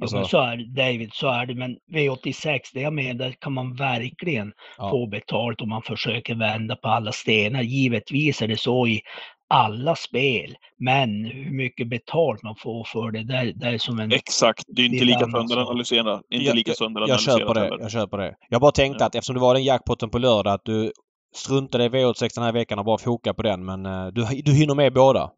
[0.00, 1.54] Alltså, men så är det David, så är det.
[1.54, 4.90] Men V86, det jag menar, där kan man verkligen Ja.
[4.90, 7.62] få betalt om man försöker vända på alla stenar.
[7.62, 9.00] Givetvis är det så i
[9.48, 14.12] alla spel, men hur mycket betalt man får för det, där, där är som en...
[14.12, 16.22] Exakt, det är inte lika sönderanalyserat.
[16.30, 17.60] Inte Jag- lika jag sönderanalyserat köper det.
[17.60, 17.78] heller.
[17.80, 18.34] Jag köper det.
[18.48, 19.06] Jag bara tänkte Ja.
[19.06, 20.92] att eftersom det var den jackpotten på lördag att du
[21.34, 23.64] struntade i V86 den här veckan och bara foka på den.
[23.64, 25.30] Men eh, du, du hinner med båda.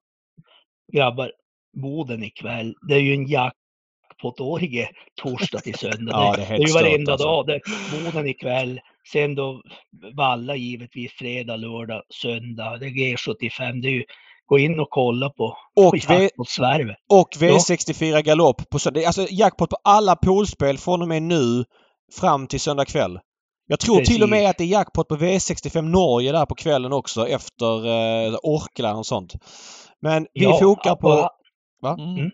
[0.92, 1.33] grabbar,
[1.83, 4.88] Boden ikväll, det är ju en jackpot-orgie
[5.23, 6.12] torsdag till söndag.
[6.12, 7.27] Ja, det, är det är ju varenda stört, alltså.
[7.27, 7.46] dag.
[7.46, 7.61] Det,
[8.05, 8.81] Boden ikväll,
[9.12, 9.62] sen då
[10.16, 12.79] Valla givetvis fredag, lördag, söndag.
[12.79, 13.83] Det är G75.
[13.83, 14.05] Det är ju,
[14.46, 16.96] gå in och kolla på, Och, på v, jackpot-svärvet.
[17.09, 19.07] och V64 galopp på söndag.
[19.07, 21.64] Alltså jackpot på alla poolspel från och med nu
[22.20, 23.18] fram till söndag kväll.
[23.66, 24.51] Jag tror till och med Precis.
[24.51, 29.07] att det är jackpot på V65 Norge där på kvällen också efter eh, Orkla och
[29.07, 29.33] sånt.
[30.03, 31.31] Men vi fokar på...
[31.83, 31.96] Va?
[31.99, 32.31] Mm.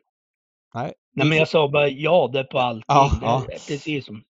[0.75, 0.93] Nej.
[1.15, 2.85] Nej, men jag sa bara ja, det är på allting.
[2.89, 3.43] Ja, ja.
[3.69, 4.23] precis som...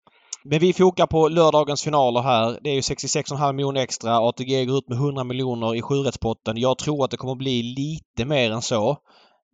[0.47, 2.59] Men vi fokar på lördagens finaler här.
[2.63, 4.19] Det är ju 66,5 miljoner extra.
[4.19, 6.57] ATG går ut med 100 miljoner i sjurättspotten.
[6.57, 8.99] Jag tror att det kommer bli lite mer än så.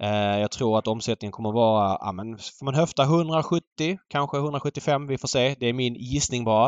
[0.02, 3.62] Eh, jag tror att omsättningen kommer vara, ja men får man höfta 170,
[4.08, 5.06] kanske 175.
[5.06, 5.56] Vi får se.
[5.60, 6.66] Det är min gissning bara.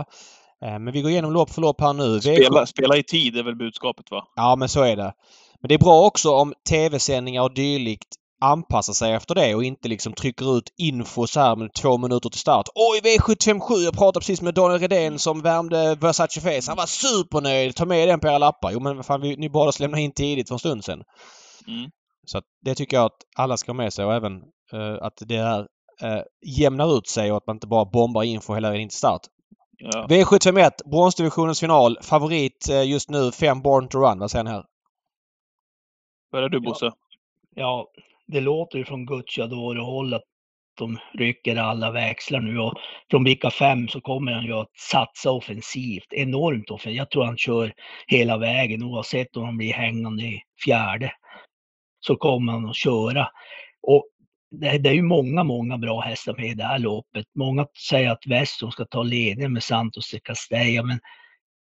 [0.64, 2.20] Eh, men vi går igenom lopp för lopp här nu.
[2.20, 4.24] Spela, spela i tid är väl budskapet va?
[4.37, 5.12] Ja, men så är det.
[5.61, 8.08] Men det är bra också om tv-sändningar och dylikt
[8.42, 12.28] anpassar sig efter det och inte liksom trycker ut info så här med två minuter
[12.28, 12.66] till start.
[12.74, 13.85] Oj, V757!
[13.85, 16.70] Jag pratade precis med Daniel Redén som värmde Versace Face.
[16.70, 17.76] Han var supernöjd!
[17.76, 18.70] Ta med den på era lappar.
[18.72, 21.02] Jo, men vad fan, vi, ni bad oss lämna in tidigt för en stund sedan.
[21.68, 21.90] Mm.
[22.26, 24.33] Så att det tycker jag att alla ska ha med sig och även
[24.72, 25.66] eh, att det här
[26.02, 26.22] eh,
[26.59, 29.22] jämnar ut sig och att man inte bara bombar info hela vägen in till start.
[29.78, 30.07] Ja.
[30.09, 31.98] V751, bronsdivisionens final.
[32.02, 34.18] Favorit eh, just nu, fem Born to Run.
[34.18, 34.64] Vad säger ni här?
[36.31, 36.92] Vad är du Bosse?
[37.55, 37.87] Ja,
[38.32, 40.22] det låter ju från Gucciadoro håll att
[40.78, 42.74] de rycker alla växlar nu och
[43.10, 46.98] från vilka fem så kommer han ju att satsa offensivt, enormt offensivt.
[46.98, 47.72] Jag tror han kör
[48.06, 51.12] hela vägen oavsett om han blir hängande i fjärde.
[52.00, 53.28] Så kommer han att köra.
[53.82, 54.06] Och
[54.50, 57.26] det, det är ju många, många bra hästar med i det här loppet.
[57.34, 61.00] Många säger att Weston ska ta ledningen med Santos de Castella, men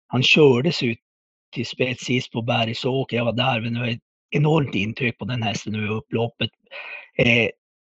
[0.07, 0.98] han kördes ut
[1.54, 3.16] till spets sist på Bergsåker.
[3.16, 6.51] Jag var där, men det var ett enormt intryck på den hästen nu i upploppet.
[7.19, 7.49] Eh,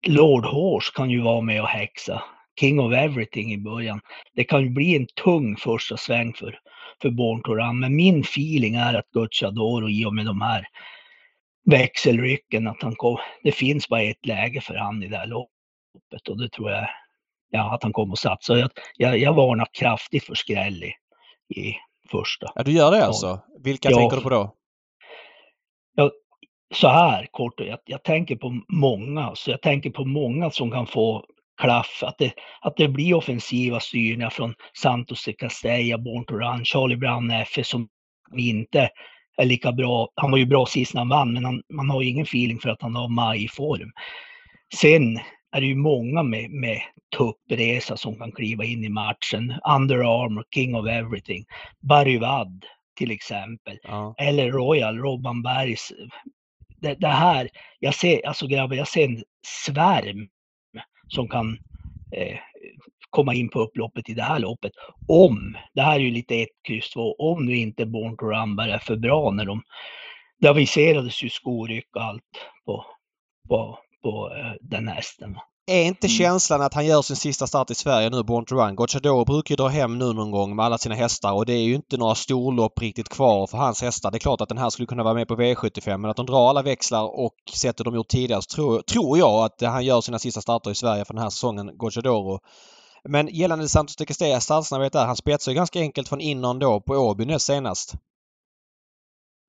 [0.07, 2.23] Lord Horse kan ju vara med och häxa.
[2.59, 4.01] King of Everything i början.
[4.33, 6.59] Det kan ju bli en tung första sväng för,
[7.01, 7.79] för Born to Run.
[7.79, 10.65] Men min feeling är att Gucciadoro i och med de här
[11.65, 16.27] växelrycken, att han kom, det finns bara ett läge för han i det här loppet
[16.29, 16.87] och det tror jag
[17.49, 18.57] ja, att han kommer att satsa.
[18.57, 20.93] Jag, jag, jag varnar kraftigt för skräll i,
[21.59, 21.75] i
[22.11, 22.51] första.
[22.55, 23.41] Ja, du gör det alltså?
[23.63, 23.97] Vilka Ja.
[23.97, 24.55] tänker du på då?
[26.73, 30.87] Så här kort, jag, jag tänker på många, så jag tänker på många som kan
[30.87, 31.25] få
[31.61, 36.65] klaff, att det, att det blir offensiva styrningar från Santos de Castella, Born to Run,
[36.65, 37.87] Charlie Brown FS som
[38.37, 38.89] inte
[39.37, 40.09] är lika bra.
[40.15, 42.59] Han var ju bra sist när han vann, men han, man har ju ingen feeling
[42.59, 43.91] för att han har majform.
[44.75, 45.17] Sen
[45.51, 46.81] är det ju många med, med
[47.17, 49.53] tuppresa som kan kliva in i matchen.
[49.75, 51.45] Under Armour, King of Everything,
[51.79, 52.65] Barry Wadd
[52.99, 54.15] till exempel Ja.
[54.17, 55.91] eller Royal, Robban Bergs.
[56.81, 59.23] Det, det här, jag ser, alltså grabbar, jag ser en
[59.65, 60.29] svärm
[61.07, 61.57] som kan
[62.15, 62.37] eh,
[63.09, 64.71] komma in på upploppet i det här loppet.
[65.07, 68.59] Om, det här är ju lite 1, kryss 2, om nu inte Born to Run
[68.59, 69.61] är för bra när de,
[70.39, 72.23] det aviserades ju skoryck och allt
[72.65, 72.85] på,
[73.49, 75.37] på, på eh, den hästen.
[75.69, 76.17] Är inte Mm.
[76.17, 78.75] känslan att han gör sin sista start i Sverige nu, Born to Run?
[78.75, 81.61] Gocciadoro brukar ju dra hem nu någon gång med alla sina hästar och det är
[81.63, 84.11] ju inte några storlopp riktigt kvar för hans hästar.
[84.11, 86.25] Det är klart att den här skulle kunna vara med på V75 men att de
[86.25, 90.01] drar alla växlar och sättet de gjort tidigare så tror, tror jag att han gör
[90.01, 92.39] sina sista starter i Sverige för den här säsongen, Gocciadoro.
[93.09, 96.81] Men gällande Santos de Castella startsnabbhet där, han spetsar ju ganska enkelt från innan då
[96.81, 97.93] på Åby näst senast.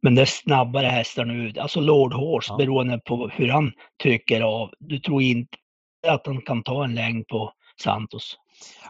[0.03, 2.57] Men det är snabbare hästar nu, alltså Lord Horse, Ja.
[2.57, 4.71] beroende på hur han trycker av.
[4.79, 5.59] Du tror inte
[6.09, 8.37] att han kan ta en längd på Santos?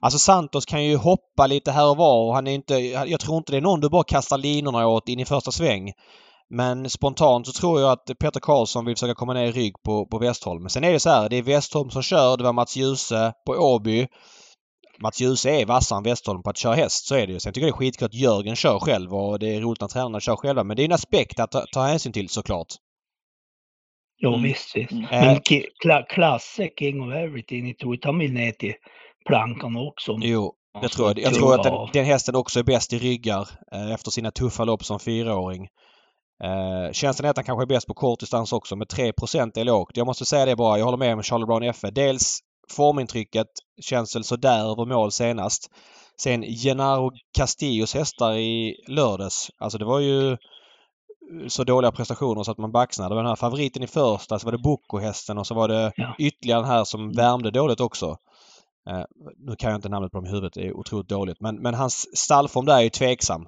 [0.01, 2.75] Alltså Santos kan ju hoppa lite här och var och han är inte...
[2.75, 5.93] Jag tror inte det är någon du bara kastar linorna åt in i första sväng.
[6.51, 10.07] Men spontant så tror jag att Peter Karlsson vill försöka komma ner i rygg på,
[10.07, 10.63] på Westholm.
[10.63, 12.37] Men sen är det så här, det är Westholm som kör.
[12.37, 14.07] Det var Mats Djuse på Åby.
[15.03, 17.41] Mats Djuse är vassare än Westholm på att köra häst, så är det ju.
[17.41, 19.89] Sen tycker jag det är skitkul att Jörgen kör själv och det är roligt när
[19.89, 20.65] tränarna kör själva.
[20.65, 22.67] Men det är en aspekt att ta, ta hänsyn till såklart.
[24.23, 24.43] Jo, Mm.
[24.43, 24.93] visst, visst.
[24.93, 25.07] Mm.
[25.11, 28.75] Men Ki- Kla- Klasse, King of Everything, jag tror att han vill ner till
[29.27, 30.17] plankan också.
[30.21, 31.19] Jo, Ja, det tror jag.
[31.19, 34.65] Jag tror att den, den hästen också är bäst i ryggar eh, efter sina tuffa
[34.65, 35.69] lopp som fyraåring.
[36.45, 39.65] Eh, känslan är att han kanske är bäst på kort distans också, men 3% är
[39.65, 39.97] lågt.
[39.97, 40.79] Jag måste säga det bara.
[40.79, 41.77] Jag håller med med Charlie Brown F.
[41.93, 42.39] Dels
[42.77, 43.47] formintrycket
[43.83, 45.69] känns väl sådär över mål senast.
[46.23, 49.49] Sen Genaro Castillos hästar i lördags.
[49.59, 50.37] Alltså det var ju
[51.49, 53.11] så dåliga prestationer så att man baxnade.
[53.11, 55.93] Det var den här favoriten i första, så var det Boko-hästen och så var det
[55.97, 56.15] Ja.
[56.19, 58.17] ytterligare den här som värmde dåligt också.
[58.91, 59.03] Eh,
[59.37, 61.41] nu kan jag inte namnet på dem i huvudet, det är otroligt dåligt.
[61.41, 63.47] Men, men hans stallform där är ju tveksam.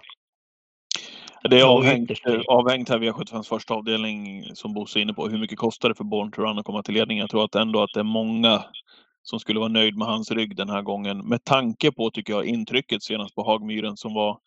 [1.50, 2.10] Det är Ja, avhängt,
[2.48, 5.28] avhängt här V75 första avdelning som Bosse är inne på.
[5.28, 7.18] Hur mycket kostar det för Born to Run att komma till ledning?
[7.18, 8.64] Jag tror att ändå att det är många
[9.22, 11.18] som skulle vara nöjd med hans rygg den här gången.
[11.28, 14.38] Med tanke på, tycker jag, intrycket senast på Hagmyren som var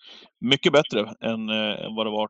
[0.41, 2.27] mycket bättre än eh, vad det var eh,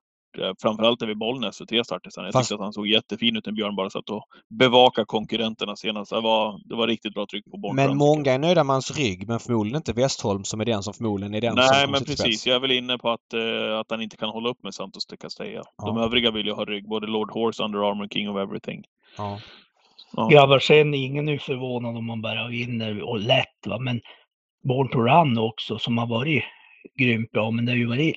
[0.61, 2.23] framförallt vid Bollnäs för tre starter sedan.
[2.23, 4.23] Jag Fast- tyckte att han såg jättefin ut när Björn bara satt och
[4.59, 6.11] bevaka konkurrenterna senast.
[6.11, 8.97] Det var, det var riktigt bra tryck på to Men många är nöjda med hans
[8.97, 11.99] rygg, men förmodligen inte Westholm som är den som förmodligen är den som Nej, men
[11.99, 12.19] precis.
[12.19, 12.47] spets.
[12.47, 15.05] Jag är väl inne på att, eh, att han inte kan hålla upp med Santos
[15.05, 15.63] de Castella.
[15.85, 16.03] De Ja.
[16.03, 18.83] övriga vill ju ha rygg, både Lord Horse, Under Armour, King of Everything.
[19.17, 19.39] Ja.
[20.11, 20.27] Ja.
[20.27, 24.01] Grabbar, sen ingen är förvånad om man bara vinner och lätt va, men
[24.67, 26.43] Born to Run också som har varit
[26.99, 28.15] grymt bra, men det har ju varit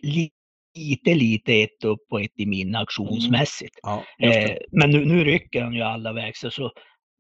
[0.79, 3.79] lite, lite ett upp och ett i minne auktionsmässigt.
[3.83, 4.03] Ja.
[4.19, 4.53] Just det.
[4.53, 6.73] Eh, men nu, nu rycker han ju alla växlar så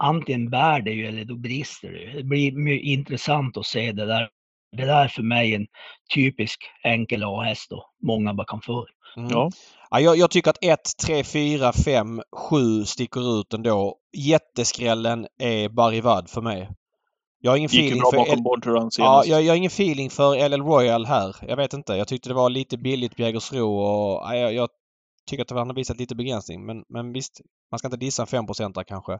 [0.05, 2.18] antingen bär det ju eller då brister det.
[2.18, 4.29] Det blir mycket intressant att se det där.
[4.77, 5.66] Det där är för mig en
[6.14, 8.87] typisk enkel A-häst och många bara kan få.
[9.16, 9.31] Mm.
[9.31, 9.51] Ja.
[9.90, 13.97] Ja, jag, jag tycker att 1, 3, 4, 5, 7 sticker ut ändå.
[14.16, 16.68] Jätteskrällen är Barivad för mig.
[17.40, 18.18] Jag har ingen Gick feeling bra för...
[18.18, 21.37] bakom Born to Run ja, jag, jag har ingen feeling för LL Royal här.
[21.48, 21.92] Jag vet inte.
[21.92, 24.68] Jag tyckte det var lite billigt på Jägersro och ja, jag, jag
[25.31, 26.66] tycker att han har visat lite begränsning.
[26.66, 29.18] Men, men visst, man ska inte dissa en 5 där kanske.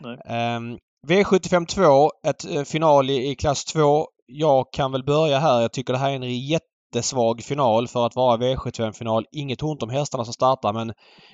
[0.00, 0.56] Nej.
[0.56, 4.06] Um, V75 2, ett eh, final i, i klass 2.
[4.26, 5.60] Jag kan väl börja här.
[5.60, 9.24] Jag tycker det här är en jättesvag final för att vara V75-final.
[9.32, 10.86] Inget ont om hästarna som startar men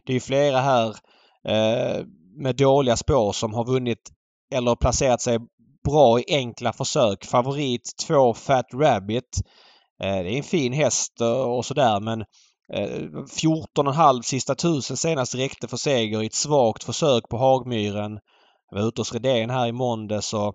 [0.05, 0.88] det är ju flera här
[1.48, 2.05] eh,
[2.37, 4.11] med dåliga spår som har vunnit
[4.55, 5.38] eller placerat sig
[5.87, 7.25] bra i enkla försök.
[7.25, 9.40] Favorit 2 Fat Rabbit.
[10.03, 11.20] Eh, det är en fin häst
[11.57, 12.20] och, sådär men
[12.72, 13.01] eh,
[13.42, 18.18] 14,5 sista tusen senast räckte för seger i ett svagt försök på Hagmyren.
[18.70, 20.55] Jag var ute hos Redén här i måndags och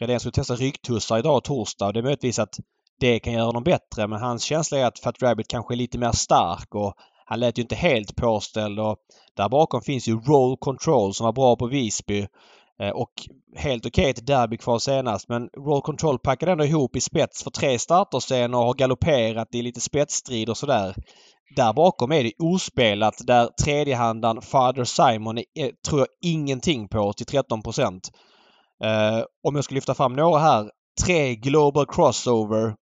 [0.00, 2.56] Redén skulle testa ryggtussar idag torsdag och det är möjligtvis att
[3.00, 5.98] det kan göra honom bättre men hans känsla är att Fat Rabbit kanske är lite
[5.98, 6.94] mer stark och
[7.26, 8.96] han lät ju inte helt påställd och
[9.36, 12.26] där bakom finns ju Roll Control som var bra på Visby
[12.82, 13.12] Eh, och
[13.56, 17.50] helt okej okay derby kvar senast men Roll Control packade ändå ihop i spets för
[17.50, 20.94] tre starter sen och har galopperat i lite spetsstrid och sådär.
[21.56, 27.12] Där bakom är det ospelat där tredjehandan Father Simon är, eh, tror jag ingenting på
[27.12, 28.10] till 13 procent.
[28.84, 30.70] Eh, om jag ska lyfta fram några här.
[31.04, 32.74] Tre Global Crossover.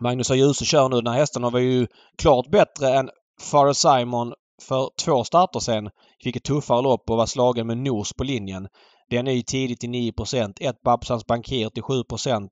[0.00, 0.96] Magnus Djuse kör nu.
[0.96, 1.86] Den här hästen var ju
[2.18, 3.10] klart bättre än
[3.40, 5.90] Father Simon för två starter sen.
[6.24, 8.68] Fick ett tuffare lopp och var slagen med nos på linjen.
[9.10, 10.12] Den är ju tidigt till 9
[10.60, 12.48] Ett Babsans Bankir till 7%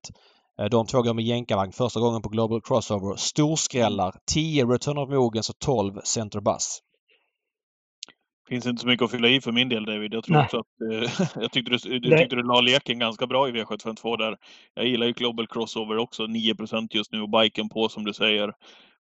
[0.71, 3.15] de två går med jänkarvagn första gången på Global Crossover.
[3.15, 4.15] Storskrällar.
[4.33, 6.79] 10 Return of Mogens och 12 Center Bus.
[8.49, 10.13] Finns inte så mycket att fylla i för min del David.
[10.13, 10.45] Jag tror Nej.
[10.45, 12.19] också att eh, jag tyckte du, du Nej.
[12.19, 14.37] tyckte du la leken ganska bra i V752 där.
[14.73, 18.53] Jag gillar ju Global Crossover också, 9% just nu och biken på som du säger.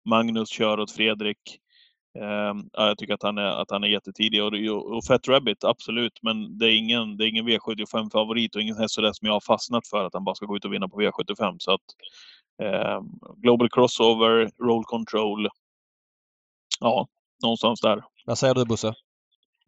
[0.09, 1.38] Magnus kör åt Fredrik.
[2.23, 4.53] Ehm, ja, jag tycker att han är, att han är jättetidig och,
[4.97, 6.19] och Fat Rabbit, absolut.
[6.23, 9.89] Men det är ingen, det är ingen V75-favorit och ingen häst som jag har fastnat
[9.89, 11.57] för att han bara ska gå ut och vinna på V75.
[11.59, 11.81] Så att
[12.63, 13.05] ehm,
[13.37, 15.49] Global Crossover, Roll Control.
[16.81, 17.09] Ja,
[17.43, 18.05] någonstans där.
[18.27, 18.95] Vad säger du Bosse?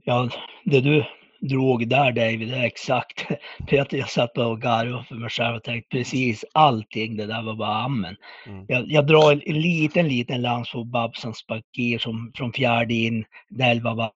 [0.05, 0.31] Ja,
[0.65, 1.05] det du
[1.41, 3.27] drog där David, exakt.
[3.67, 7.55] Peter, jag satt och garvade för mig själv och tänkte precis allting det där var
[7.55, 8.17] bara amen.
[8.47, 8.65] Mm.
[8.69, 13.25] Jag, jag drar en, en liten, liten lans på Babsans Bakir som från fjärde in,
[13.61, 14.11] elva var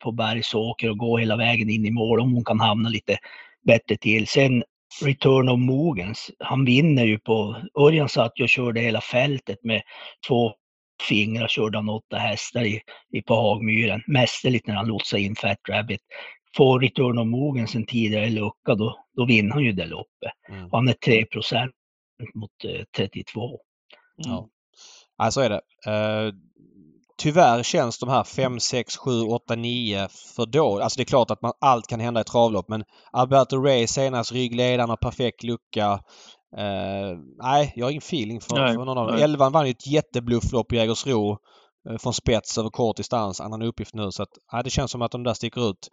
[0.00, 3.18] på Bergsåker och gå hela vägen in i mål om hon kan hamna lite
[3.66, 4.26] bättre till.
[4.26, 4.64] Sen
[5.02, 9.82] Return of Mogens, han vinner ju på, Örjan satt ju och körde hela fältet med
[10.28, 10.52] två
[11.08, 12.80] fingrar körde han åtta hästar i,
[13.12, 14.02] i på Hagmyren.
[14.06, 16.00] Mästerligt när han lotsade in Fat Rabbit.
[16.56, 20.32] Får Return of Mogens en tidigare lucka då, då vinner han ju det loppet.
[20.48, 20.68] Mm.
[20.72, 21.72] Han är 3 procent.
[22.34, 23.40] mot eh, 32.
[24.16, 24.48] Ja.
[25.18, 25.60] Ja, så är det.
[25.90, 26.34] Uh,
[27.18, 30.82] tyvärr känns de här 5, 6, 7, 8, 9 för dåligt.
[30.82, 34.32] Alltså det är klart att man, allt kan hända i travlopp men Alberto Ray senast
[34.32, 35.92] ryggledaren och perfekt lucka.
[36.58, 39.16] Uh, nej, jag har ingen feeling för, Nej, för någon av dem.
[39.16, 41.38] Elvan vann ju ett jätteblufflopp i Jägersro
[41.90, 43.40] uh, från spets över kort distans.
[43.40, 45.88] Annan uppgift nu så att nej, det känns som att de där sticker ut.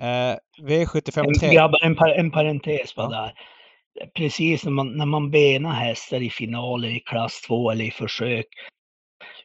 [0.00, 1.54] Uh, V75 En, 3.
[1.54, 3.32] grabbar, en, par, en parentes bara där.
[4.16, 8.46] Precis när man, när man benar hästar i finaler i klass 2 eller i försök.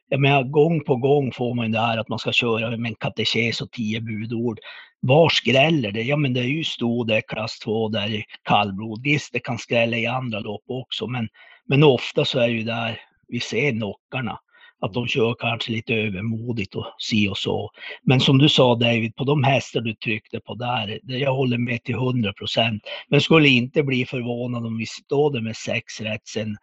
[0.08, 2.90] Jag menar, gång på gång får man ju det här att man ska köra med
[2.90, 4.60] en katekes och tio budord.
[5.02, 6.02] Var skräller det?
[6.02, 9.04] Ja men det är ju stå där klass 2 där i kallblod.
[9.04, 11.28] Visst det kan skrälla i andra lopp också men,
[11.66, 14.40] men ofta så är det ju där vi ser knockarna.
[14.82, 17.72] Att de kör kanske lite övermodigt och si och så.
[18.04, 21.84] Men som du sa David, på de hästar du tryckte på där, jag håller med
[21.84, 22.84] till 100 procent.
[23.10, 26.58] Men skulle inte bli förvånad om vi står där med sex rätt sen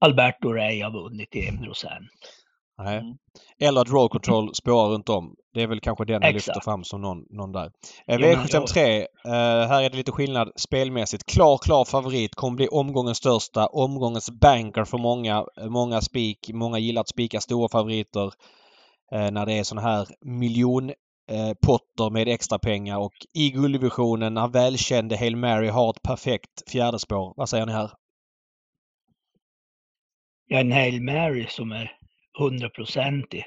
[0.00, 2.10] Alberto Rey har vunnit till 1 procent.
[2.82, 2.98] Nej.
[2.98, 3.16] Mm.
[3.60, 5.34] Eller att roll control spårar runt om.
[5.54, 7.64] Det är väl kanske den jag lyfter fram som någon, någon där.
[7.64, 7.70] Eh,
[8.06, 9.06] Ja, men V753.
[9.24, 11.26] Eh, här är det lite skillnad spelmässigt.
[11.26, 12.34] Klar, klar favorit.
[12.34, 13.66] Kommer bli omgångens största.
[13.66, 15.44] Omgångens banker för många.
[15.60, 16.50] Eh, Många spik.
[16.52, 18.30] Många gillar att spika stora favoriter.
[19.12, 20.90] Eh, när det är såna här miljon
[21.30, 26.70] eh, potter med extra pengar och i gulddivisionen när välkände Hail Mary har ett perfekt
[26.70, 27.34] fjärde spår.
[27.36, 27.90] Vad säger ni här?
[30.46, 31.90] Ja, en Hail Mary som är
[32.40, 33.44] 100-procentig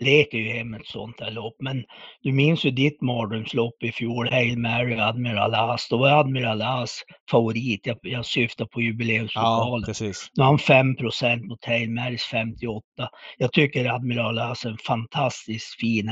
[0.00, 1.56] leker ju hem ett sånt här lopp.
[1.60, 1.84] Men
[2.22, 5.88] du minns ju ditt mardrömslopp i fjol, Hail Mary Admiral As.
[5.88, 7.86] Då var Admiral As favorit.
[7.86, 9.82] Jag, jag syftar på Ja, jubileumspokalen.
[9.86, 10.30] precis.
[10.36, 10.58] Nu har han
[10.96, 12.84] 5% mot Hail Marys 58.
[13.38, 16.10] Jag tycker Admiral As är en fantastiskt fin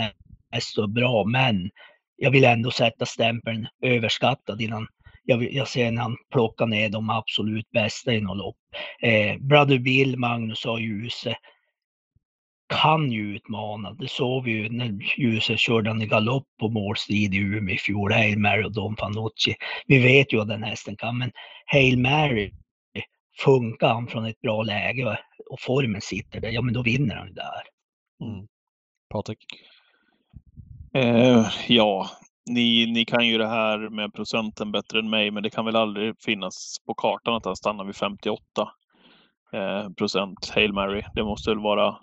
[0.52, 1.70] häst och bra, men
[2.16, 4.86] jag vill ändå sätta stämpeln överskattad innan
[5.24, 8.56] jag, jag ser när han plockar ner de absolut bästa i något lopp.
[9.02, 11.36] Eh, Brother Bill, Magnus och Ljuse
[12.68, 13.92] kan ju utmana.
[13.92, 17.78] Det såg vi ju när ljuset körde han i galopp på målstrid i Umeå i
[17.78, 19.54] fjol, Hail Mary och Don Fanucci.
[19.86, 21.30] Vi vet ju vad den hästen kan, men
[21.66, 22.52] Hail Mary
[23.38, 25.18] funkar han från ett bra läge
[25.50, 27.62] och formen sitter där, ja men då vinner han ju där.
[28.24, 28.46] Mm.
[29.10, 29.46] Patrik?
[30.94, 32.10] Eh, ja,
[32.50, 35.76] ni, ni kan ju det här med procenten bättre än mig, men det kan väl
[35.76, 38.42] aldrig finnas på kartan att han stannar vid 58
[39.52, 41.02] eh, procent Hail Mary.
[41.14, 41.96] Det måste väl vara...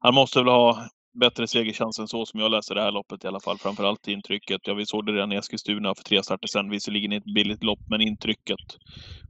[0.00, 0.88] Han måste väl ha
[1.20, 3.58] bättre segerchans än så som jag läser det här loppet i alla fall.
[3.58, 4.60] Framförallt intrycket.
[4.64, 6.70] Ja, vi såg det redan i Eskilstuna för tre starter sedan.
[6.70, 8.58] Visserligen ett billigt lopp, men intrycket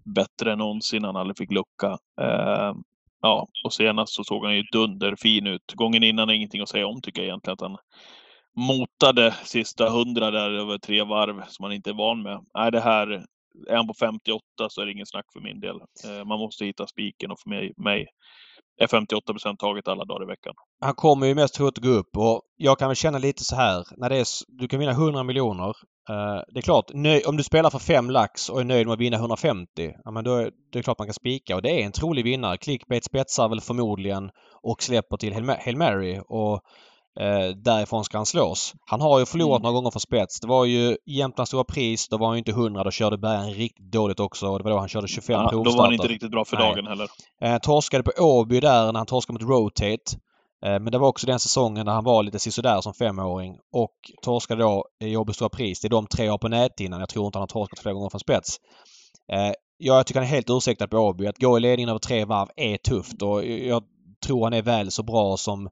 [0.04, 1.04] bättre än någonsin.
[1.04, 1.98] Han aldrig fick lucka.
[2.20, 2.74] Eh,
[3.22, 5.72] ja, och senast så såg han ju dunderfin ut.
[5.74, 7.54] Gången innan är ingenting att säga om tycker jag egentligen.
[7.54, 7.76] Att han
[8.56, 12.44] motade sista hundra där över tre varv som man inte är van med.
[12.54, 13.06] Nej, det här,
[13.68, 15.76] är han på 58 så är det ingen snack för min del.
[15.76, 18.06] Eh, man måste hitta spiken och för mig, mig
[18.78, 20.54] är 58 procent taget alla dagar i veckan.
[20.80, 23.84] Han kommer ju mest troligt gå upp och jag kan väl känna lite så här.
[23.96, 25.68] När det är, du kan vinna 100 miljoner.
[26.08, 28.94] Eh, det är klart, nöj, om du spelar för 5 lax och är nöjd med
[28.94, 29.66] att vinna 150.
[30.04, 32.24] Ja, men då är det är klart man kan spika och det är en trolig
[32.24, 32.56] vinnare.
[32.56, 34.30] Clickbait spetsar väl förmodligen
[34.62, 36.60] och släpper till Hail Hail Mary och
[37.20, 38.72] eh, därifrån ska han slås.
[38.86, 39.62] Han har ju förlorat Mm.
[39.62, 40.40] några gånger för spets.
[40.40, 42.08] Det var ju Jämtlands stora pris.
[42.08, 42.84] Då var han ju inte 100.
[42.84, 44.48] Då körde Bergen riktigt dåligt också.
[44.48, 45.84] Och det var då han körde 25 Ja, då var provstarter.
[45.84, 46.74] han inte riktigt bra för Nej.
[46.74, 47.08] dagen heller.
[47.42, 50.16] Eh, torskade på Åby där när han torskade mot Rotate.
[50.66, 53.54] Eh, men det var också den säsongen när han var lite sisådär som femåring.
[53.72, 55.80] Och torskade då i Åby Stora Pris.
[55.80, 57.00] Det är de tre har på näthinnan.
[57.00, 58.56] Jag tror inte han har torskat flera gånger från spets.
[59.32, 61.26] Eh, jag tycker han är helt ursäktad på Åby.
[61.26, 63.82] Att gå i ledningen över tre varv är tufft och jag
[64.26, 65.68] tror han är väl så bra som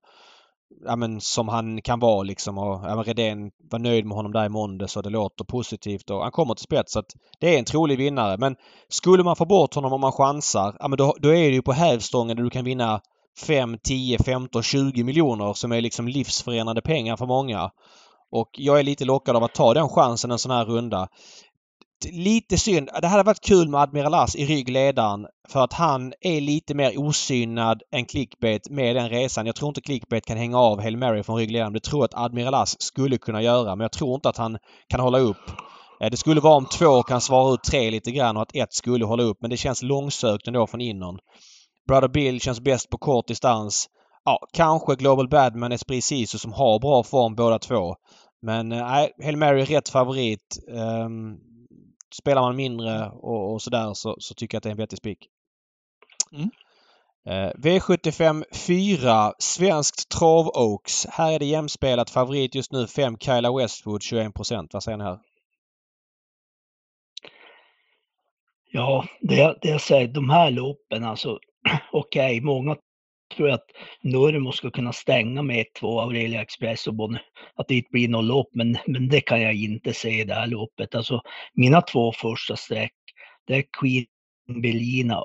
[0.84, 2.58] ja, men, som han kan vara liksom.
[2.58, 6.10] Och, ja, men Redén var nöjd med honom där i måndag så det låter positivt
[6.10, 6.92] och han kommer till spets.
[6.92, 8.36] Så att det är en trolig vinnare.
[8.38, 8.56] Men
[8.88, 11.62] skulle man få bort honom om man chansar, ja men då, då är det ju
[11.62, 13.00] på hävstången där du kan vinna
[13.46, 17.70] 5, 10, 15, 20 miljoner som är liksom livsförenande pengar för många.
[18.30, 21.08] Och jag är lite lockad av att ta den chansen en sån här runda.
[22.12, 22.90] Lite synd.
[23.00, 26.98] Det hade varit kul med Admiral As i ryggledaren för att han är lite mer
[26.98, 29.46] osynad än Clickbait med den resan.
[29.46, 31.72] Jag tror inte Clickbait kan hänga av Hail Mary från ryggledaren.
[31.72, 34.58] Det tror jag att Admiral As skulle kunna göra men jag tror inte att han
[34.88, 35.50] kan hålla upp.
[36.00, 38.74] Eh, det skulle vara om två kan svara ut tre lite grann och att ett
[38.74, 41.18] skulle hålla upp men det känns långsökt ändå från innan.
[41.88, 43.86] Brother Bill känns bäst på kort distans.
[44.24, 47.94] Ja, kanske Global Badman, Esprit Sisu som har bra form båda två.
[48.42, 50.58] Men eh, nej, Hail Mary är rätt favorit.
[50.68, 51.38] Um,
[52.20, 54.98] spelar man mindre och, och sådär så, så tycker jag att det är en vettig
[54.98, 55.28] spik.
[56.32, 56.50] Mm.
[57.26, 61.06] Eh, V75 4 Svenskt Trav Oaks.
[61.06, 62.10] Här är det jämspelat.
[62.10, 65.18] Favorit just nu 5 Kyla Westwood 21% Vad säger ni här?
[68.70, 71.38] Ja, det, det jag säger, de här loppen alltså,
[71.92, 72.76] okej, okay, många
[73.36, 73.66] tror att
[74.02, 77.20] Nurmo ska kunna stänga med 1-2 Aurelia Express och Bonne,
[77.54, 80.34] att det inte blir något lopp, men, men det kan jag inte se i det
[80.34, 80.94] här loppet.
[80.94, 81.22] Alltså
[81.54, 82.92] mina två första streck,
[83.46, 84.06] det är Queen
[84.62, 85.24] Belina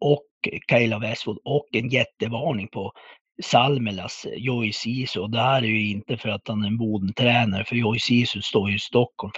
[0.00, 0.26] och
[0.66, 2.92] Kaila Westwood och en jättevarning på
[3.42, 5.26] Salmelas Joy Sisu.
[5.26, 8.70] Det här är ju inte för att han är en bodentränare, för Joy Sisu står
[8.70, 9.32] ju i Stockholm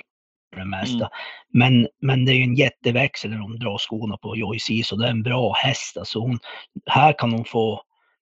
[0.55, 0.95] för det mesta.
[0.95, 1.09] Mm.
[1.53, 4.97] Men, men det är ju en jätteväxel när de drar skorna på Joy Sisu.
[4.97, 5.97] Det är en bra häst.
[5.97, 6.39] Alltså hon,
[6.87, 7.83] här kan hon få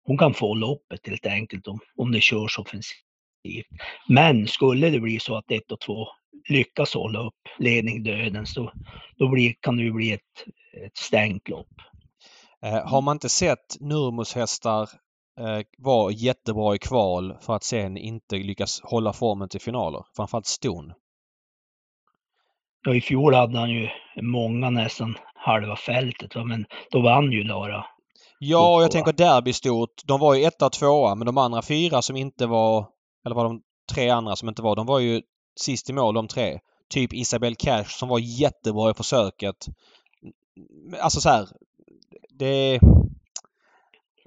[0.09, 2.96] hon kan få loppet helt enkelt om, om det körs offensivt.
[4.09, 6.06] Men skulle det bli så att ett och två
[6.48, 8.72] lyckas hålla upp ledning döden så
[9.16, 10.20] då blir, kan det ju bli ett,
[10.86, 11.72] ett stängt lopp.
[12.64, 14.82] Eh, har man inte sett Nurmos hästar
[15.40, 20.04] eh, vara jättebra i kval för att sen inte lyckas hålla formen till finaler?
[20.16, 20.92] Framförallt Ston.
[22.86, 23.88] Ja, i fjol hade han ju
[24.22, 26.44] många nästan halva fältet, va?
[26.44, 27.84] men då vann ju Lara
[28.39, 30.03] Ja, och jag tänker derbystort.
[30.05, 32.86] De var ju etta och tvåa men de andra fyra som inte var,
[33.26, 33.61] eller var de
[33.93, 35.22] tre andra som inte var, de var ju
[35.61, 36.59] sist i mål de tre.
[36.91, 39.66] Typ Isabel Cash som var jättebra i försöket.
[41.01, 41.49] Alltså så här,
[42.39, 42.80] det...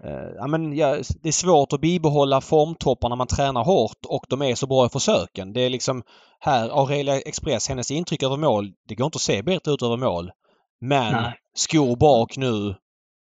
[0.03, 4.25] Eh, ja, men, ja, det är svårt att bibehålla formtoppar när man tränar hårt och
[4.29, 5.53] de är så bra i försöken.
[5.53, 6.03] Det är liksom
[6.39, 9.97] här, Aurelia Express, hennes intryck över mål, det går inte att se bättre ut över
[9.97, 10.31] mål.
[10.79, 11.33] Men Nej.
[11.55, 12.75] skor bak nu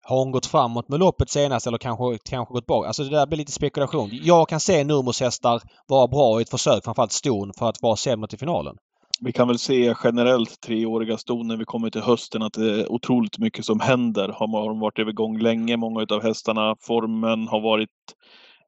[0.02, 2.86] har hon gått framåt med loppet senast eller kanske, kanske gått bak?
[2.86, 4.10] Alltså det där blir lite spekulation.
[4.12, 7.96] Jag kan se Nurmos hästar vara bra i ett försök, framförallt ston, för att vara
[7.96, 8.76] sämre till finalen.
[9.20, 12.92] Vi kan väl se generellt treåriga ston när vi kommer till hösten att det är
[12.92, 14.28] otroligt mycket som händer.
[14.28, 16.76] Har de varit övergång länge, många av hästarna.
[16.80, 17.88] Formen har varit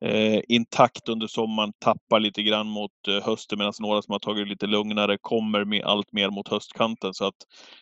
[0.05, 4.45] eh, intakt under sommaren, tappar lite grann mot eh, hösten medan några som har tagit
[4.47, 7.15] det lite lugnare kommer med allt mer mot höstkanten.
[7.15, 7.35] Så att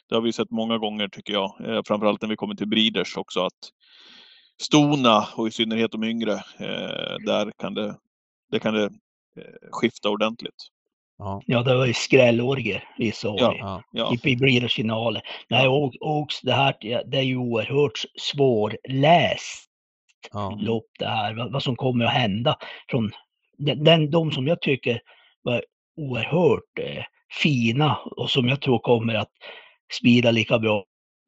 [0.09, 3.17] det har vi sett många gånger tycker jag, eh, framförallt när vi kommer till breeders
[3.17, 3.71] också att
[4.63, 7.97] stona och i synnerhet de yngre, eh, där kan det,
[8.51, 10.69] det, kan det eh, skifta ordentligt.
[11.47, 11.63] Ja.
[11.63, 14.15] det var ju skrällorger vissa år ja, ja.
[14.25, 15.23] i, i breedersfinaler.
[15.49, 16.75] Nej, och, och det här
[17.07, 19.72] det är ju oerhört svårläst
[20.33, 20.59] ja.
[20.61, 22.57] lopp det här, vad, vad, som kommer att hända.
[22.91, 23.11] Från
[23.59, 25.01] den, den, de som jag tycker
[25.43, 25.65] var
[25.97, 27.05] oerhört eh,
[27.43, 29.31] fina och som jag tror kommer att
[29.99, 30.85] spida lika bra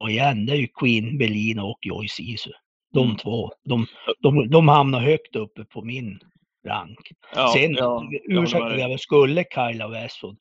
[0.09, 2.51] igen, det är ju Queen Belina och Joyce Isu.
[2.93, 3.17] De mm.
[3.17, 3.87] två, de,
[4.19, 6.19] de, de hamnar högt uppe på min
[6.67, 7.11] rank.
[7.35, 10.37] Ja, Sen, ja, ursäkta, jag skulle Kyla Westwood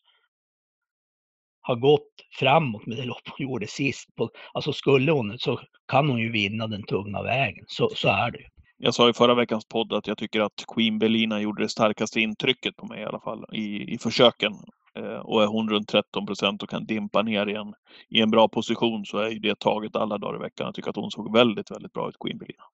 [1.66, 4.16] har gått framåt med det lopp hon gjorde sist.
[4.16, 7.64] På, alltså skulle hon så kan hon ju vinna den tunga vägen.
[7.68, 8.44] Så, så är det ju.
[8.78, 12.20] Jag sa i förra veckans podd att jag tycker att Queen Belina gjorde det starkaste
[12.20, 14.52] intrycket på mig i alla fall i, i försöken.
[14.98, 17.74] Eh, och är hon runt 13 procent och kan dimpa ner igen
[18.08, 20.66] i en bra position så är ju det taget alla dagar i veckan.
[20.66, 22.64] Jag tycker att hon såg väldigt, väldigt bra ut, Queen Belina.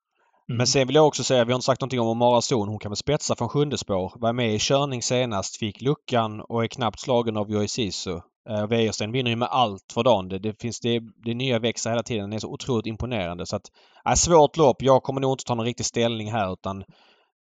[0.51, 0.57] Mm.
[0.57, 2.68] Men sen vill jag också säga, vi har inte sagt någonting om Omara Zon.
[2.68, 4.12] Hon kan väl spetsa från sjunde spår.
[4.16, 8.20] Var med i körning senast, fick luckan och är knappt slagen av Joy Sisu.
[8.51, 10.28] Uh, Wäjersten vinner ju med allt för dagen.
[10.28, 12.22] Det, det, finns, det, det nya växer hela tiden.
[12.22, 13.46] Den är så otroligt imponerande.
[13.46, 13.62] Så att,
[14.09, 14.82] äh, svårt lopp.
[14.82, 16.84] Jag kommer nog inte ta någon riktig ställning här utan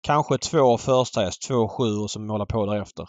[0.03, 3.05] kanske två första häst, två sju som håller på därefter.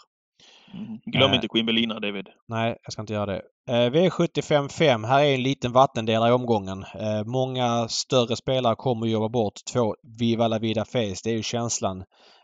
[1.05, 2.29] Glöm uh, inte Queen Belina, David.
[2.47, 3.41] Nej, jag ska inte göra det.
[3.71, 5.03] Uh, V75 5.
[5.03, 6.77] Här är en liten vattendelare i omgången.
[6.77, 11.21] Uh, många större spelare kommer att jobba bort två Viva la Vida Face.
[11.23, 12.03] Det är ju känslan.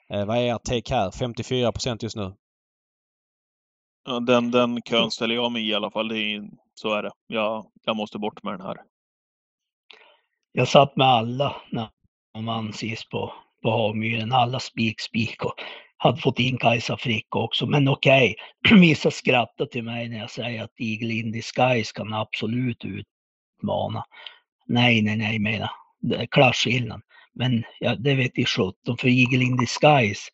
[0.09, 1.11] vad är ert take här?
[1.11, 2.33] 54% just nu.
[4.05, 6.07] Ja, den, den kön ställer jag mig i i alla fall.
[6.07, 7.11] Det är, så är det.
[7.27, 8.77] Jag, jag måste bort med den här.
[10.51, 14.31] Jag satt med alla när man sist på, på Hagmyren.
[14.31, 15.53] Alla spik, spik och
[15.97, 17.65] hade fått in Kajsa Frick också.
[17.65, 18.35] Men okej,
[18.65, 18.79] okay.
[18.81, 24.03] vissa skrattar till mig när jag säger att Eagle in Disguise kan absolut utmana.
[24.65, 25.69] Nej, nej, nej menar
[26.01, 27.01] Det är klasskillnad.
[27.33, 30.29] Men ja, det vet i sjutton, för Eagle in Disguise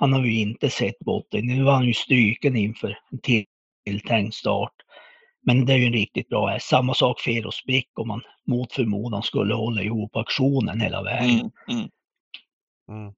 [0.00, 1.46] han har ju inte sett botten.
[1.46, 3.18] Nu var han ju stryken inför en
[3.84, 4.72] tilltänkt start.
[5.42, 6.68] Men det är ju en riktigt bra häst.
[6.68, 11.50] Samma sak Feros Brick om man mot förmodan skulle hålla ihop aktionen hela vägen.
[11.68, 11.88] Mm, mm.
[12.88, 13.12] Mm.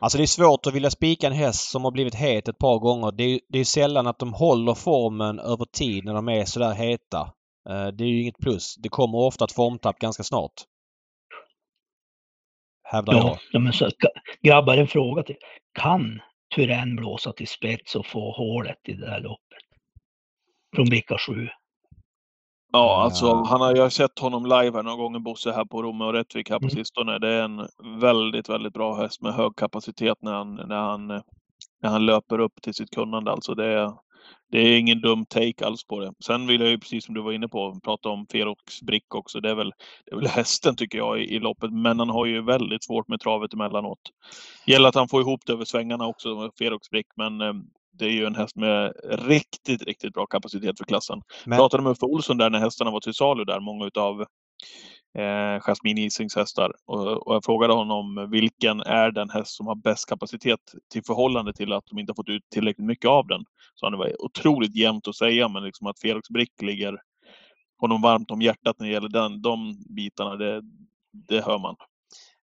[0.00, 2.78] Alltså det är svårt att vilja spika en häst som har blivit het ett par
[2.78, 3.12] gånger.
[3.12, 6.74] Det är, det är sällan att de håller formen över tid när de är sådär
[6.74, 7.20] heta.
[7.68, 8.74] Eh, det är ju inget plus.
[8.76, 10.52] Det kommer ofta ett formtapp ganska snart
[12.86, 13.38] hävdar ja, jag.
[13.52, 13.90] Ja, men så,
[14.42, 15.36] grabbar, en fråga till.
[15.72, 16.20] Kan
[16.54, 19.58] Turén blåsa till spets och få hålet i det här loppet?
[20.76, 21.48] Från bricka 7.
[22.76, 25.82] Ja, alltså han har, jag har sett honom live här några gånger, Bosse, här på
[25.82, 26.76] Romme och Rättvik här på mm.
[26.76, 27.18] sistone.
[27.18, 27.68] Det är en
[28.00, 31.06] väldigt, väldigt bra häst med hög kapacitet när han, när han,
[31.82, 33.30] när han löper upp till sitt kunnande.
[33.30, 33.92] Alltså det är,
[34.50, 36.12] det är ingen dum take alls på det.
[36.24, 39.40] Sen vill jag ju, precis som du var inne på, prata om Ferox Brick också.
[39.40, 39.72] Det är väl,
[40.04, 43.08] det är väl hästen tycker jag i, i loppet, men han har ju väldigt svårt
[43.08, 44.00] med travet emellanåt.
[44.66, 47.52] Gäller att han får ihop det över svängarna också, Ferox Brick, men eh,
[47.98, 51.22] det är ju en häst med riktigt, riktigt bra kapacitet för klassen.
[51.44, 54.20] Men- Pratade med Uffe Olsson där när hästarna var till salu där, många utav
[55.18, 56.72] eh, Jasmine Isings hästar.
[56.86, 60.60] Och, och jag frågade honom vilken är den häst som har bäst kapacitet
[60.92, 63.44] till förhållande till att de inte har fått ut tillräckligt mycket av den.
[63.74, 66.98] Så han det var otroligt jämnt att säga, men liksom att Felix Brick ligger
[67.78, 70.62] honom varmt om hjärtat när det gäller den, de bitarna, det,
[71.28, 71.76] det hör man.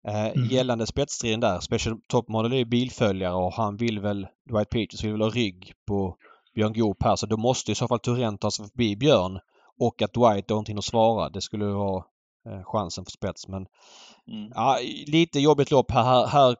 [0.07, 0.47] Eh, Mm.
[0.49, 1.59] Gällande spetsstriden där.
[1.59, 5.73] Special Top Model är bilföljare och han vill väl, Dwight Peters vill väl ha rygg
[5.87, 6.15] på
[6.55, 9.39] Björn Goop här så då måste i så fall Turén ta sig förbi Björn
[9.79, 11.29] och att Dwight då inte hinner svara.
[11.29, 12.03] Det skulle vara
[12.49, 13.65] eh, chansen för spets men
[14.31, 14.51] Mm.
[14.55, 14.77] ja,
[15.07, 16.27] lite jobbigt lopp här.
[16.27, 16.55] här.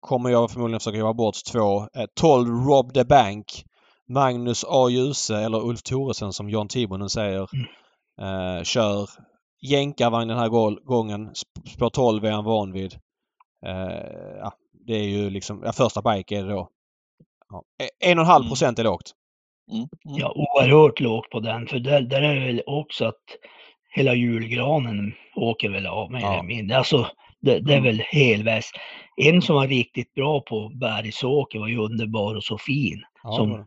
[0.00, 1.78] Kommer jag förmodligen försöka jobba bort två.
[1.80, 3.64] Eh, 12 Rob the Bank.
[4.08, 4.88] Magnus A.
[4.88, 7.40] Djuse eller Ulf Thoresen som John Tibonen säger.
[8.20, 9.08] Eh, kör
[9.64, 10.48] jänkarvagn den här
[10.84, 11.28] gången.
[11.30, 12.94] Sp- Spår 12 är han van vid.
[13.66, 14.52] Eh, ja,
[14.86, 16.68] det är ju liksom, ja, första bike är det då.
[17.48, 17.62] Ja.
[17.84, 18.50] E- En och en halv Mm.
[18.50, 19.12] procent är lågt.
[19.72, 19.78] Mm.
[19.80, 19.88] Mm.
[20.18, 21.66] Ja, oerhört lågt på den.
[21.66, 23.22] För där, där är det väl också att
[23.94, 26.32] hela julgranen åker väl av mer Ja.
[26.32, 26.76] eller mindre.
[26.78, 27.06] Alltså,
[27.40, 27.84] det, det är Mm.
[27.84, 28.74] väl helväst.
[29.22, 33.02] En som var riktigt bra på Bergsåker var ju underbar och så fin.
[33.22, 33.66] Ja, Som-.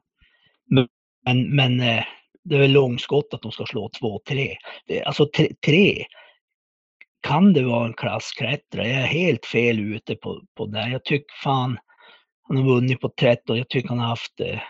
[0.70, 2.04] Men, men eh,
[2.50, 4.56] det är väl långskott att de ska slå 2-3.
[4.88, 5.28] Det- Alltså
[5.66, 6.06] 3
[7.22, 8.88] kan det vara en klassklättrare?
[8.88, 10.90] Jag är helt fel ute på, på det.
[10.90, 11.78] Jag tycker fan
[12.48, 13.58] han har vunnit på 13.
[13.58, 14.62] Jag tycker han har haft det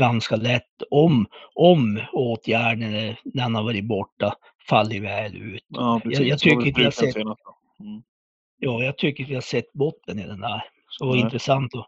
[0.00, 4.34] ganska lätt om, om åtgärden när han har varit borta
[4.68, 5.64] fallit väl ut.
[5.68, 7.16] Ja, jag Det var tycker inte jag sett-.
[7.16, 8.02] Mm.
[8.58, 10.64] Ja, jag tycker vi har sett botten i den där.
[10.88, 11.24] Så det var Nej.
[11.24, 11.86] intressant att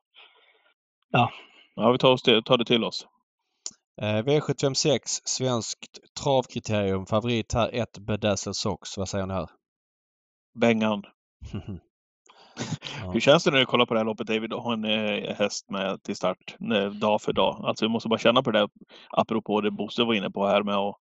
[1.75, 3.07] Ja, vi tar, oss till, tar det till oss.
[4.03, 7.07] Eh, V756 svenskt travkriterium.
[7.07, 8.99] Favorit här 1 Bedazzled Sox.
[8.99, 9.49] Vad säger ni här?
[10.61, 11.03] Bengan.
[13.05, 13.11] Ja.
[13.11, 15.35] Hur känns det när du kollar på det här loppet David och har en eh,
[15.35, 17.65] häst med till start eh, dag för dag?
[17.65, 18.69] Alltså vi måste bara känna på det där,
[19.11, 20.97] apropå det Bosse var inne på här med att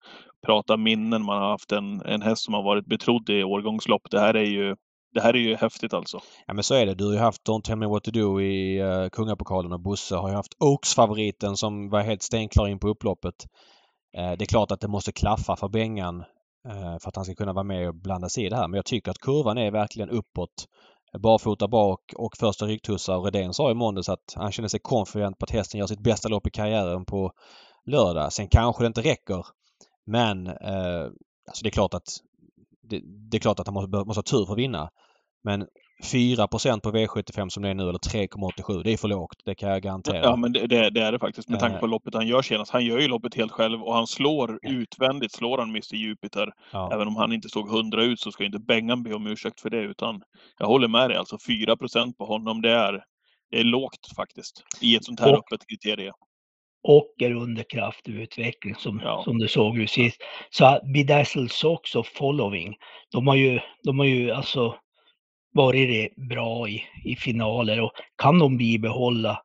[0.46, 1.26] prata minnen.
[1.26, 4.02] Man har haft en, en häst som har varit betrodd i årgångslopp.
[4.12, 4.76] Det här är ju,
[5.14, 6.20] det här är ju häftigt alltså.
[6.48, 6.96] Ja men så är det.
[6.96, 10.16] Du har ju haft Don't Tell Me What To Do i uh, Kungapokalen och Bosse
[10.16, 13.36] har ju haft Oaks-favoriten som var helt stenklar in på upploppet.
[14.18, 16.20] Uh, det är klart att det måste klaffa för Bengan
[16.68, 18.68] uh, för att han ska kunna vara med och blanda sig i det här.
[18.68, 20.68] Men jag tycker att kurvan är verkligen uppåt.
[21.20, 23.20] Barfota bak och första ryggtussar.
[23.20, 26.30] Redén sa i måndags att han känner sig konfident på att hästen gör sitt bästa
[26.30, 27.32] lopp i karriären på
[27.86, 28.34] lördag.
[28.34, 29.46] Sen kanske det inte räcker.
[30.06, 31.04] Men eh,
[31.48, 32.08] alltså det är klart att
[32.90, 34.90] det, är klart att han måste, måste ha tur för att vinna.
[35.44, 35.68] Men
[36.04, 39.36] 4% på V75 som det är nu, eller 3,87, det är för lågt.
[39.46, 40.24] Det kan jag garantera.
[40.24, 41.80] Ja, men det, det, det är det faktiskt med tanke Eh.
[41.80, 42.72] på loppet han gör senast.
[42.72, 46.50] Han gör ju loppet helt själv och han slår utvändigt, slår han Mr Jupiter.
[46.72, 46.90] Ja.
[46.94, 49.70] Även om han inte stod 100 ut så ska inte Bengan be om ursäkt för
[49.70, 50.22] det utan
[50.60, 51.18] jag håller med dig.
[51.18, 51.76] Alltså 4
[52.18, 53.04] på honom, det är,
[53.52, 56.12] det är lågt faktiskt i ett sånt här Och- öppet kriterie.
[56.88, 59.22] Och är under kraftig utveckling som, Ja.
[59.24, 60.22] som du såg ju sist.
[60.50, 62.76] Så Bedazzled Sox och Following,
[63.12, 64.76] de har ju, de har ju alltså
[65.54, 69.42] varit bra i, i finaler och kan de bibehålla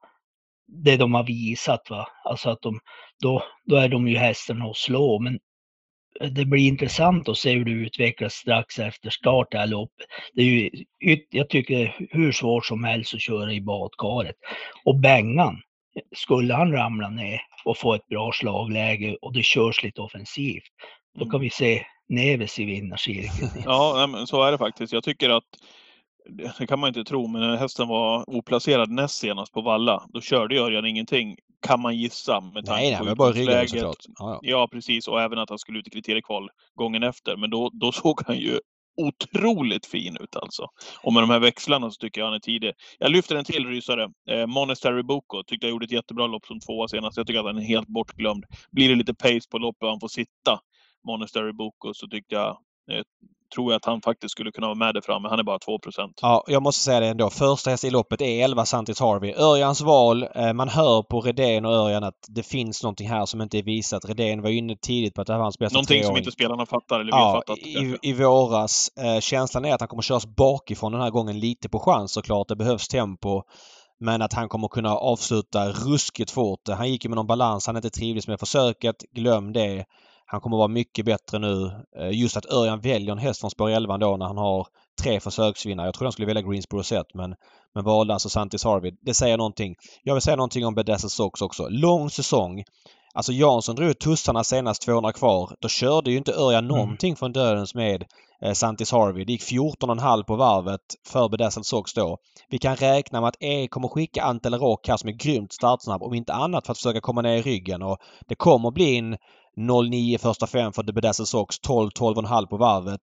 [0.85, 2.09] det de har visat, va?
[2.25, 2.81] alltså att de,
[3.23, 5.19] då, då är de ju hästarna att slå.
[5.19, 5.39] Men
[6.31, 10.07] det blir intressant att se hur det utvecklas strax efter start det här loppet.
[10.35, 10.71] Det är ju,
[11.31, 14.37] jag tycker hur svårt som helst att köra i badkaret.
[14.85, 15.57] Och Bengan,
[16.17, 20.73] skulle han ramla ner och få ett bra slagläge och det körs lite offensivt,
[21.19, 23.51] då kan vi se Neves i vinnarcirkeln.
[23.65, 24.93] Ja, men så är det faktiskt.
[24.93, 25.45] Jag tycker att
[26.59, 30.21] det kan man inte tro, men när hästen var oplacerad näst senast på Valla, då
[30.21, 31.37] körde Örjan ingenting,
[31.67, 33.97] kan man gissa med tanke nej, nej, på men bara ryggen såklart.
[34.07, 34.39] Ja, ja.
[34.43, 35.09] Ja, precis.
[35.09, 37.37] Och även att han skulle ut i kriteriekval gången efter.
[37.37, 38.61] Men då, då såg han ju
[38.97, 40.67] otroligt fin ut alltså.
[41.03, 42.73] Och med de här växlarna så tycker jag han är tidig.
[42.99, 44.11] Jag lyfter en till rysare.
[44.31, 47.17] Eh, Monastery Boko tyckte jag gjorde ett jättebra lopp som tvåa senast.
[47.17, 48.45] Jag tycker att han är helt bortglömd.
[48.71, 50.61] Blir det lite pace på loppet och han får sitta,
[51.07, 52.59] Monastery Boko, så tyckte jag
[53.55, 55.29] tror jag att han faktiskt skulle kunna vara med där framme.
[55.29, 55.79] Han är bara 2%
[56.23, 57.31] Ja, jag måste säga det ändå.
[57.31, 59.35] Första häst i loppet är 11 Santis Harvey.
[59.37, 60.27] Örjans val.
[60.35, 63.63] Eh, man hör på Redén och Örjan att det finns någonting här som inte är
[63.63, 64.05] visat.
[64.05, 66.19] Redén var inne tidigt på att det här var hans bästa Någonting som treåring.
[66.23, 67.59] inte spelarna fattar, eller Ja, fattat.
[67.59, 67.99] i, kanske.
[68.09, 68.89] i våras.
[68.99, 72.49] Eh, känslan är att han kommer köras bakifrån den här gången lite på chans såklart.
[72.49, 73.43] Det behövs tempo.
[74.01, 76.69] Men att han kommer kunna avsluta ruskigt fort.
[76.69, 78.97] Han gick ju med någon balans han inte trivdes med försöket.
[79.15, 79.85] Glöm det.
[80.33, 81.71] Han kommer vara mycket bättre nu.
[81.99, 84.67] Eh, Just att Örjan väljer en häst från spår 11 då när han har
[85.03, 85.87] tre försöksvinnare.
[85.87, 87.35] Jag tror han skulle välja Greensboro Set men,
[87.75, 88.93] men valde alltså Santis Harvey.
[89.03, 89.75] Det säger någonting.
[90.03, 91.69] Jag vill säga någonting om Bedazzled Sox också.
[91.69, 92.63] Lång säsong.
[93.15, 95.51] Alltså Jansson drog tussarna senast 200 kvar.
[95.61, 96.77] Då körde ju inte Örjan Mm.
[96.77, 98.05] någonting från dödens med
[98.45, 99.25] eh, Santis Harvey.
[99.25, 102.17] Det gick 14,5 på varvet för Bedazzled Sox då.
[102.49, 105.53] Vi kan räkna med att E kommer skicka Ante eller Rock här som är grymt
[105.53, 108.99] startsnabb om inte annat för att försöka komma ner i ryggen och det kommer bli
[108.99, 109.17] en
[109.57, 113.01] 0,9 första fem för The Bedazzled Sox, 12-12,5 på varvet.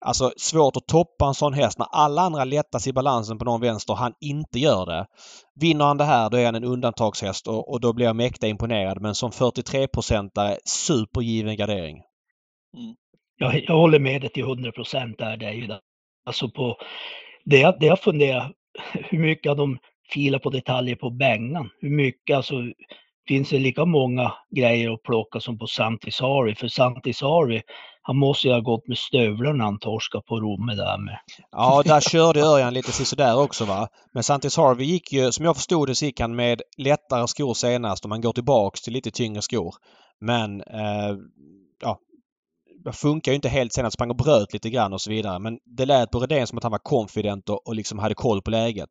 [0.00, 3.60] Alltså svårt att toppa en sån häst när alla andra lättas i balansen på någon
[3.60, 5.06] vänster och han inte gör det.
[5.60, 8.46] Vinner han det här då är han en undantagshäst och, och då blir jag mäkta
[8.48, 9.00] imponerad.
[9.00, 11.96] Men som 43-procentare, supergiven gardering.
[12.76, 12.94] Mm.
[13.38, 15.36] Jag, jag håller med dig till 100 procent där.
[15.36, 15.80] Det.
[16.26, 16.76] Alltså på
[17.44, 18.52] det, jag- det jag funderar,
[18.92, 19.78] hur mycket har de
[20.12, 21.68] filat på detaljer på Bengan?
[21.80, 22.54] Hur mycket, alltså
[23.28, 26.54] finns det lika många grejer att plocka som på Santisari?
[26.54, 27.62] För Santisari,
[28.02, 31.18] han måste ju ha gått med stövlarna när han torskade på Romme där med.
[31.50, 33.88] Ja, där körde Örjan lite sisådär också va.
[34.14, 37.54] Men Santis Harvey gick ju, som jag förstod det, så gick han med lättare skor
[37.54, 39.74] senast om man går tillbaks till lite tyngre skor.
[40.20, 41.16] Men eh,
[41.82, 41.98] ja,
[42.84, 43.94] det funkar ju inte helt senast.
[43.94, 45.38] Sprang och bröt lite grann och så vidare.
[45.38, 48.42] Men det lät på Redén som att han var confident och, och liksom hade koll
[48.42, 48.90] på läget.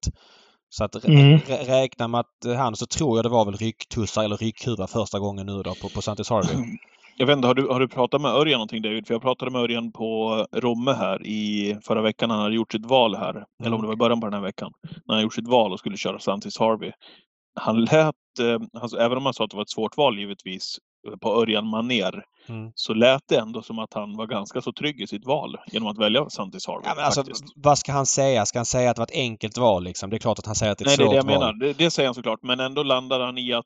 [0.77, 1.37] Så att rä- Mm.
[1.39, 4.87] rä- räkna med att eh, han så tror jag det var väl rycktussar eller ryckhuva
[4.87, 6.55] första gången nu då på, på Santis Harvey.
[7.17, 9.07] Jag vet inte, har du, har du pratat med Örjan någonting David?
[9.07, 12.29] För jag pratade med Örjan på Romme här i förra veckan.
[12.29, 13.45] Han hade gjort sitt val här.
[13.63, 14.71] Eller om det var i början på den här veckan.
[15.05, 16.91] När han gjort sitt val och skulle köra Santis Harvey.
[17.59, 20.77] Han lät, eh, alltså, även om han sa att det var ett svårt val givetvis,
[21.21, 22.71] på Örjan maner Mm.
[22.75, 25.87] så lät det ändå som att han var ganska så trygg i sitt val genom
[25.89, 26.81] att välja Santis Harvey.
[26.85, 27.23] Ja, men alltså,
[27.55, 28.45] vad ska han säga?
[28.45, 30.09] Ska han säga att det var ett enkelt val liksom?
[30.09, 31.23] Det är klart att han säger att det är Nej, ett det är det jag
[31.23, 31.39] val.
[31.39, 31.53] menar.
[31.53, 32.39] Det, det säger han såklart.
[32.43, 33.65] Men ändå landade han i att,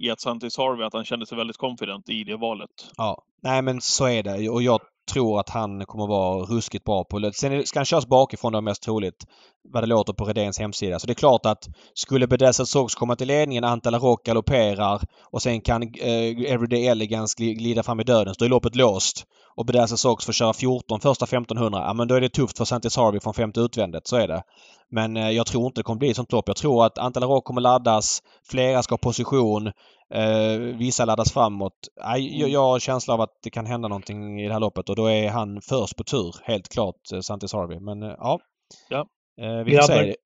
[0.00, 2.70] i att Santis Harvey, att han kände sig väldigt confident i det valet.
[2.96, 7.04] Ja, nej men så är det och jag tror att han kommer vara ruskigt bra
[7.04, 7.30] på.
[7.34, 9.26] Sen ska han köras bakifrån det är mest troligt.
[9.72, 10.98] Vad det låter på Redéns hemsida.
[10.98, 15.02] Så det är klart att skulle Bedazzled Sox komma till ledningen, Antala Rock galopperar
[15.32, 19.24] och sen kan eh, Everyday Elegance glida fram i döden så då är loppet låst.
[19.56, 21.84] Och Bedazzled Sox får köra 14 första 1500.
[21.86, 24.06] Ja men då är det tufft för Santis Harvey från femte utvändigt.
[24.06, 24.42] Så är det.
[24.90, 26.48] Men eh, jag tror inte det kommer bli ett sånt lopp.
[26.48, 28.22] Jag tror att Antala Rock kommer laddas.
[28.50, 29.72] Flera ska ha position.
[30.14, 31.88] Eh, vissa laddas framåt.
[32.04, 34.88] Nej, jag, jag har känsla av att det kan hända någonting i det här loppet
[34.88, 36.34] och då är han först på tur.
[36.42, 37.80] Helt klart, eh, Santis Harvey.
[37.80, 38.40] Men eh, ja.
[38.88, 39.08] Ja.
[39.40, 40.16] Eh, vi får se.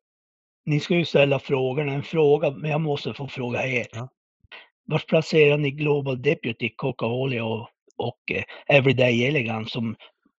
[0.65, 1.93] Ni ska ju ställa frågorna.
[1.93, 3.87] En fråga, men jag måste få fråga er.
[3.93, 4.09] Ja.
[4.85, 9.97] Var placerar ni Global Deputy, Coca-Cola och, och eh, Everyday Elegance som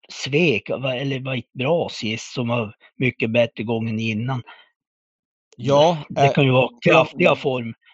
[0.09, 4.41] svek, eller var ett bra sist, som var mycket bättre gången innan?
[5.57, 6.91] Ja, Det eh, kan ju vara ja.
[6.91, 7.35] kraftiga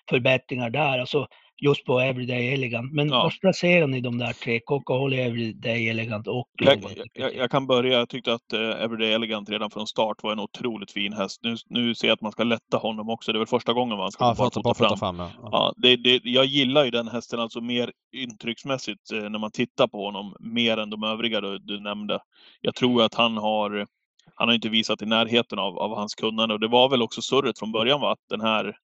[0.09, 1.27] formförbättringar där, alltså
[1.61, 2.93] just på Everyday Elegant.
[2.93, 3.23] Men Ja.
[3.23, 4.59] var placerar ni de där tre?
[4.59, 6.83] Coca-Cola, Everyday Elegant och Jag,
[7.13, 7.97] jag, jag kan börja.
[7.99, 11.39] Jag tyckte att eh, Everyday Elegant redan från start var en otroligt fin häst.
[11.43, 13.31] Nu, nu ser jag att man ska lätta honom också.
[13.31, 14.97] Det är väl första gången man ska ja, bara fram.
[14.97, 15.19] fram.
[15.19, 15.29] Ja.
[15.41, 19.87] Ja, det, det, jag gillar ju den hästen alltså mer intrycksmässigt eh, när man tittar
[19.87, 22.19] på honom, mer än de övriga du, du nämnde.
[22.61, 23.87] Jag tror att han har,
[24.35, 27.21] han har inte visat i närheten av, av hans kunnande och det var väl också
[27.21, 28.75] surret från början va, att den här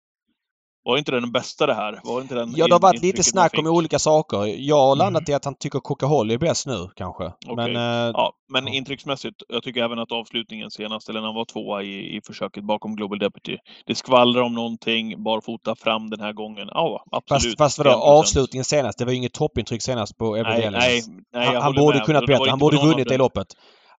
[0.85, 2.01] var inte den bästa det här?
[2.05, 4.45] Var inte den Ja, det har varit lite snack om olika saker.
[4.59, 5.33] Jag har landat Mm.
[5.33, 7.25] i att han tycker Coca-Cola är bäst nu kanske.
[7.47, 7.75] Men Okej.
[7.75, 7.81] eh,
[8.15, 8.73] Ja, men Ja.
[8.73, 12.65] intrycksmässigt, jag tycker även att avslutningen senast, eller när han var tvåa i, i försöket
[12.65, 13.57] bakom Global Deputy,
[13.87, 16.69] det skvallrar om någonting, barfota fram den här gången.
[16.71, 17.43] Ja, absolut.
[17.43, 18.01] fast, fast vadå, 1%.
[18.03, 18.99] avslutningen senast?
[18.99, 22.07] Det var ju inget toppintryck senast på Everyday Nej, nej, nej, han borde med.
[22.07, 22.51] kunnat det bättre.
[22.51, 23.19] Han borde vunnit det den-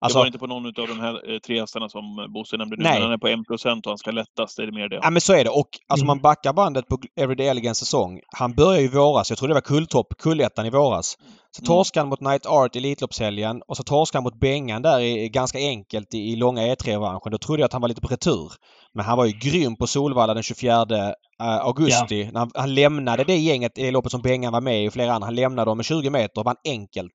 [0.00, 2.76] det Alltså, var inte på någon av de här eh, tre hästarna som Bosse nämnde
[2.76, 2.92] nu, Nej.
[2.92, 5.00] men han är på 1% och han ska lättas, det är mer det.
[5.02, 6.06] Ja men så är det och alltså Mm.
[6.06, 8.20] man backar bandet på Everyday Elegance säsong.
[8.38, 9.30] Han börjar ju i våras.
[9.30, 11.16] Jag tror det var kulltopp, kullettan i våras.
[11.50, 11.66] Så Mm.
[11.66, 15.28] torskade han mot Night Art i Elitloppshelgen och så torskade han mot Bengan där i,
[15.28, 17.30] ganska enkelt i, i långa E3-revanschen.
[17.32, 18.52] Då trodde jag att han var lite på retur.
[18.94, 22.30] Men han var ju grym på Solvalla den 24 eh, augusti.
[22.32, 24.92] När han, han lämnade det gänget i det loppet som Bengan var med i och
[24.92, 25.26] flera andra.
[25.26, 27.12] Han lämnade dem med 20 meter och vann enkelt.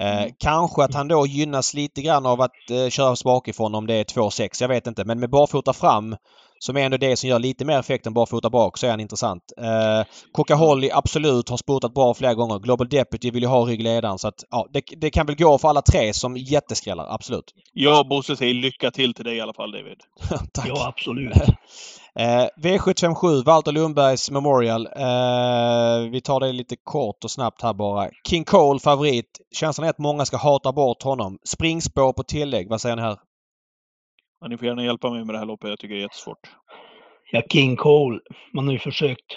[0.00, 0.32] Eh, Mm.
[0.38, 4.04] Kanske att han då gynnas lite grann av att eh, köra bakifrån om det är
[4.04, 4.48] 2,6.
[4.60, 5.04] Jag vet inte.
[5.04, 6.16] Men med barfota fram
[6.62, 9.00] som är ändå det som gör lite mer effekt än barfota bak så är han
[9.00, 9.42] intressant.
[9.56, 12.58] Eh, Coca Holly absolut har spurtat bra flera gånger.
[12.58, 15.68] Global Deputy vill ju ha ryggledaren så att ja, det, det kan väl gå för
[15.68, 17.06] alla tre som jätteskrällar.
[17.14, 17.44] Absolut.
[17.72, 19.98] Jag och Bosse säger lycka till till dig i alla fall David.
[20.52, 20.68] Tack.
[20.68, 21.32] Ja, absolut.
[22.18, 24.86] Eh, V757 Walter Lundbergs Memorial.
[24.86, 28.08] Eh, vi tar det lite kort och snabbt här bara.
[28.28, 29.40] King Cole favorit.
[29.54, 31.38] Känslan är att många ska hata bort honom.
[31.44, 32.68] Springspår på tillägg.
[32.68, 33.16] Vad säger ni här?
[34.42, 36.50] Ja, ni får gärna hjälpa mig med det här loppet, jag tycker det är jättesvårt.
[37.30, 38.20] Ja, King Cole,
[38.52, 39.32] man har ju försökt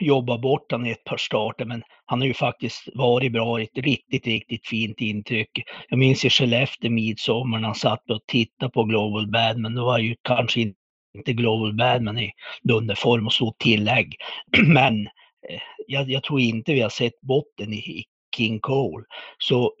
[0.00, 3.78] jobba bort han i ett par starter, men han har ju faktiskt varit bra, ett
[3.78, 5.50] riktigt, riktigt fint intryck.
[5.88, 9.98] Jag minns i Skellefteå midsommar när han satt och tittade på Global Badman, då var
[9.98, 12.32] ju kanske inte Global Badman i
[12.62, 14.16] dunderform och så tillägg.
[14.66, 15.06] Men
[15.50, 18.04] eh, jag, jag tror inte vi har sett botten i, i
[18.36, 19.04] King Cole.
[19.38, 19.72] Så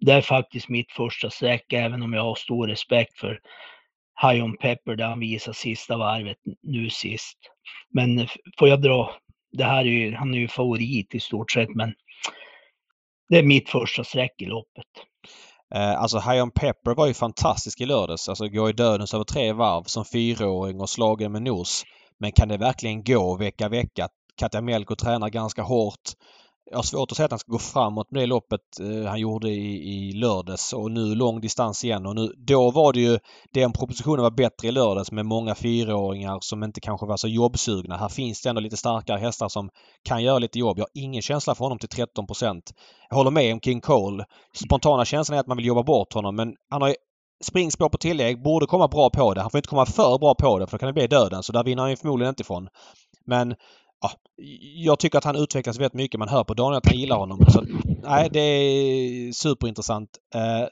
[0.00, 3.40] det är faktiskt mitt första streck, även om jag har stor respekt för
[4.22, 7.38] High On Pepper där han visar sista varvet nu sist.
[7.94, 9.14] Men får jag dra,
[9.52, 11.94] det här är ju, han är ju favorit i stort sett, men
[13.28, 14.86] det är mitt första streck i loppet.
[15.74, 18.28] Eh, alltså High On Pepper var ju fantastisk i lördags.
[18.28, 21.84] Alltså gå i dödens över tre varv som fyraåring och slagen med nos.
[22.20, 24.08] Men kan det verkligen gå vecka vecka?
[24.36, 26.12] Katja Melko tränar ganska hårt.
[26.70, 29.20] Jag har svårt att säga att han ska gå framåt med det loppet eh, han
[29.20, 32.06] gjorde i, i lördags och nu lång distans igen.
[32.06, 33.18] Och nu, då var det ju,
[33.52, 37.96] den propositionen var bättre i lördags med många fyraåringar som inte kanske var så jobbsugna.
[37.96, 39.70] Här finns det ändå lite starkare hästar som
[40.02, 40.78] kan göra lite jobb.
[40.78, 42.26] Jag har ingen känsla för honom till 13
[43.10, 44.24] Jag håller med om King Cole.
[44.64, 46.94] Spontana känslan är att man vill jobba bort honom men han har ju
[47.44, 49.40] springspår på tillägg, borde komma bra på det.
[49.40, 51.52] Han får inte komma för bra på det för då kan det bli döden så
[51.52, 52.68] där vinner han ju förmodligen inte ifrån.
[53.26, 53.54] Men
[54.00, 54.10] ja,
[54.84, 56.18] jag tycker att han utvecklas väldigt mycket.
[56.18, 57.46] Man hör på Daniel att han gillar honom.
[57.48, 57.64] Så,
[58.02, 60.10] nej, det är superintressant.
[60.34, 60.68] Eh,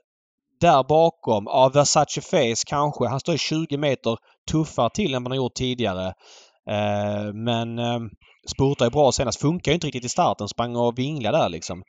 [0.60, 3.06] där bakom, ja, Versace Face kanske.
[3.06, 4.16] Han står 20 meter
[4.50, 6.06] tuffare till än vad han har gjort tidigare.
[6.70, 8.00] Eh, men eh,
[8.80, 9.40] är bra senast.
[9.40, 10.48] Funkar ju inte riktigt i starten.
[10.48, 11.82] Sprang och vinglade där liksom.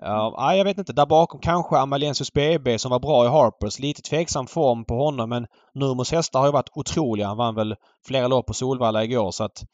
[0.00, 0.92] Ja, nej, jag vet inte.
[0.92, 3.78] Där bakom kanske Amalensius BB som var bra i Harpers.
[3.78, 7.26] Lite tveksam form på honom men Nurmos hästar har ju varit otroliga.
[7.26, 7.74] Han vann väl
[8.06, 9.64] flera lopp på Solvalla igår så att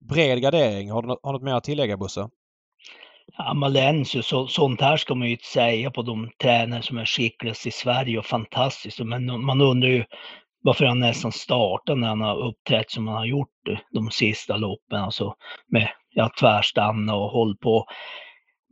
[0.00, 0.90] bred gardering.
[0.90, 2.28] Har du, har du något mer att tillägga Bosse?
[3.36, 7.66] Amalensius, så, sånt här ska man ju inte säga på de tränare som är skickligast
[7.66, 9.00] i Sverige och fantastiskt.
[9.00, 10.04] Men man undrar ju
[10.62, 13.48] varför han nästan startar när han har uppträtt som han har gjort
[13.90, 15.00] de sista loppen.
[15.00, 15.34] Alltså
[15.68, 17.86] med ja, tvärstanna och håll på.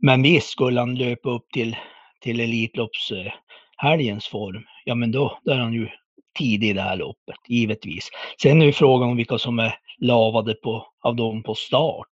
[0.01, 1.75] Men visst, skulle han löpa upp till,
[2.21, 5.89] till Elitloppshelgens eh, form, ja men då, då är han ju
[6.37, 8.09] tidig i det här loppet, givetvis.
[8.41, 12.07] Sen är ju frågan om vilka som är lavade på, av dem på start.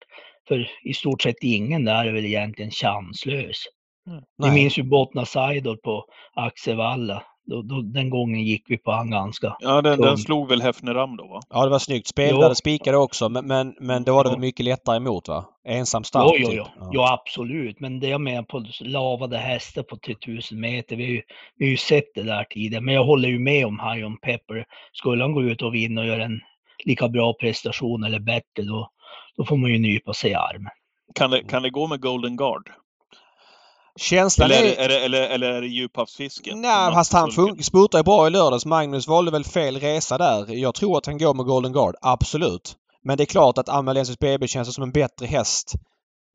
[0.49, 3.57] För i stort sett ingen där är väl egentligen chanslös.
[4.43, 6.05] Vi minns ju Bottnas Idol på
[6.35, 7.23] Axevalla.
[7.47, 9.57] Då, då, den gången gick vi på han ganska.
[9.61, 11.41] Ja, den, den slog väl Hefneram då va?
[11.51, 12.07] Ja, det var snyggt.
[12.07, 14.39] Spelade, spikade också men, men, men då var det Ja.
[14.39, 15.45] mycket lättare emot va?
[15.69, 16.57] Ensam start Jo, jo, typ.
[16.57, 16.65] jo.
[16.81, 16.91] Ja.
[16.93, 17.81] jo, absolut.
[17.81, 21.23] Men det jag menar på lavade hästar på 3000 meter, vi har, ju,
[21.59, 22.83] vi har ju sett det där tidigare.
[22.85, 24.65] Men jag håller ju med om High On Pepper.
[24.93, 26.41] Skulle han gå ut och vinna och göra en
[26.85, 28.91] lika bra prestation eller bättre, då,
[29.37, 30.73] då får man ju nypa sig i armen.
[31.15, 32.71] Kan det, kan det gå med Golden Guard?
[34.01, 34.75] Känslan Eller är, är...
[34.77, 36.61] det- är, det, eller, eller är det djuphavsfisken?
[36.61, 37.31] Nej, fast han
[37.63, 38.67] spurtade ju bra i lördags.
[38.67, 40.55] Magnus valde väl fel resa där.
[40.55, 41.95] Jag tror att han går med Golden Guard.
[42.01, 42.77] Absolut.
[43.03, 45.75] Men det är klart att Amalensius BB känns som en bättre häst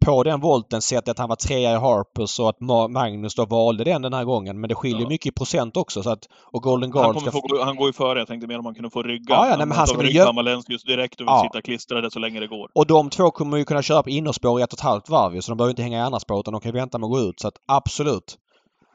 [0.05, 3.45] på den volten sett att han var trea i Harpers och att Ma- Magnus då
[3.45, 4.59] valde den den här gången.
[4.59, 5.07] Men det skiljer Ja.
[5.09, 6.03] mycket i procent också.
[6.03, 6.19] Så att,
[6.51, 7.41] och Golden Han, Guard kommer ska...
[7.57, 8.19] få, han går ju före.
[8.19, 9.35] Jag tänkte mer om man kunde få rygga.
[9.35, 11.43] Ja, ja, nej, men han ska väl rygga Amalensius direkt och vill Ja.
[11.43, 12.69] sitta klistrade så länge det går.
[12.73, 15.35] Och de två kommer ju kunna köra på innerspår i ett och ett halvt varv
[15.35, 17.11] ju, så de behöver inte hänga i andra spår utan de kan vänta med att
[17.11, 17.39] gå ut.
[17.39, 18.37] Så att absolut.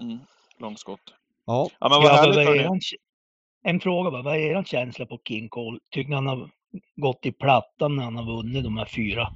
[0.01, 0.19] Mm.
[0.61, 1.01] Långskott.
[1.47, 1.69] Ja.
[1.81, 2.59] Ja, men vad Ja, härligt hörni.
[2.59, 2.81] eran,
[3.67, 5.79] en fråga bara, vad är er känsla på King Cole?
[5.95, 6.49] Tycker ni han har
[6.97, 9.29] gått i plattan när han har vunnit de här fyra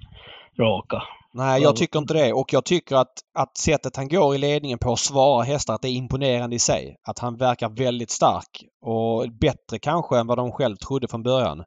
[0.58, 1.02] raka?
[1.32, 2.32] Nej, jag tycker inte det.
[2.32, 5.82] Och jag tycker att, att sättet han går i ledningen på att svara hästar, att
[5.82, 6.96] det är imponerande i sig.
[7.02, 11.64] Att han verkar väldigt stark och bättre kanske än vad de själv trodde från början.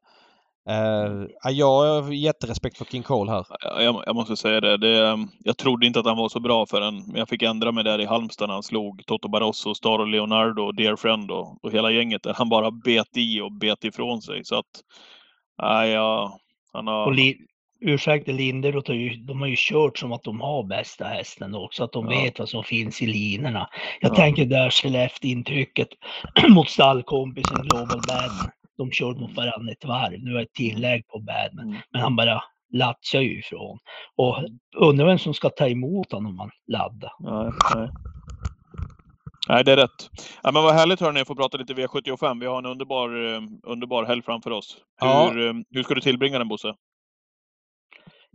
[0.70, 3.46] Uh, jag har jätterespekt för King Cole här.
[3.84, 4.78] Jag, jag måste säga det.
[4.78, 5.28] det.
[5.40, 8.06] Jag trodde inte att han var så bra förrän jag fick ändra mig där i
[8.06, 12.24] Halmstad när han slog Toto Barroso, Staro Leonardo, och Dear Friend och, och hela gänget
[12.24, 12.34] där.
[12.34, 14.46] Han bara bet i och bet ifrån sig.
[14.46, 14.82] Så att,
[15.62, 16.40] nej, ja,
[16.74, 17.06] han har...
[17.06, 17.38] Och li,
[17.82, 18.92] ursäkta Linderoth,
[19.28, 22.22] de har ju kört som att de har bästa hästen också, att de Ja.
[22.22, 23.70] vet vad som finns i linorna.
[24.02, 24.16] Jag Ja.
[24.16, 25.88] tänker där Skellefteå-intrycket
[26.50, 28.52] mot stallkompisen Global Badman.
[28.78, 30.20] De körde mot varandra ett varv.
[30.24, 31.78] Nu är ett tillägg på Badman, Mm.
[31.92, 33.80] men han bara lattjar ju ifrån.
[34.16, 34.38] Och
[34.78, 37.12] undrar vem som ska ta emot honom om han laddar.
[37.20, 37.90] Nej, nej.
[39.50, 40.10] Nej, det är rätt.
[40.44, 42.40] Ja, men vad härligt hörni, att få prata lite V75.
[42.40, 44.78] Vi har en underbar, eh, underbar helg framför oss.
[45.02, 45.48] Hur, Ja.
[45.50, 46.76] eh, hur ska du tillbringa den Bosse?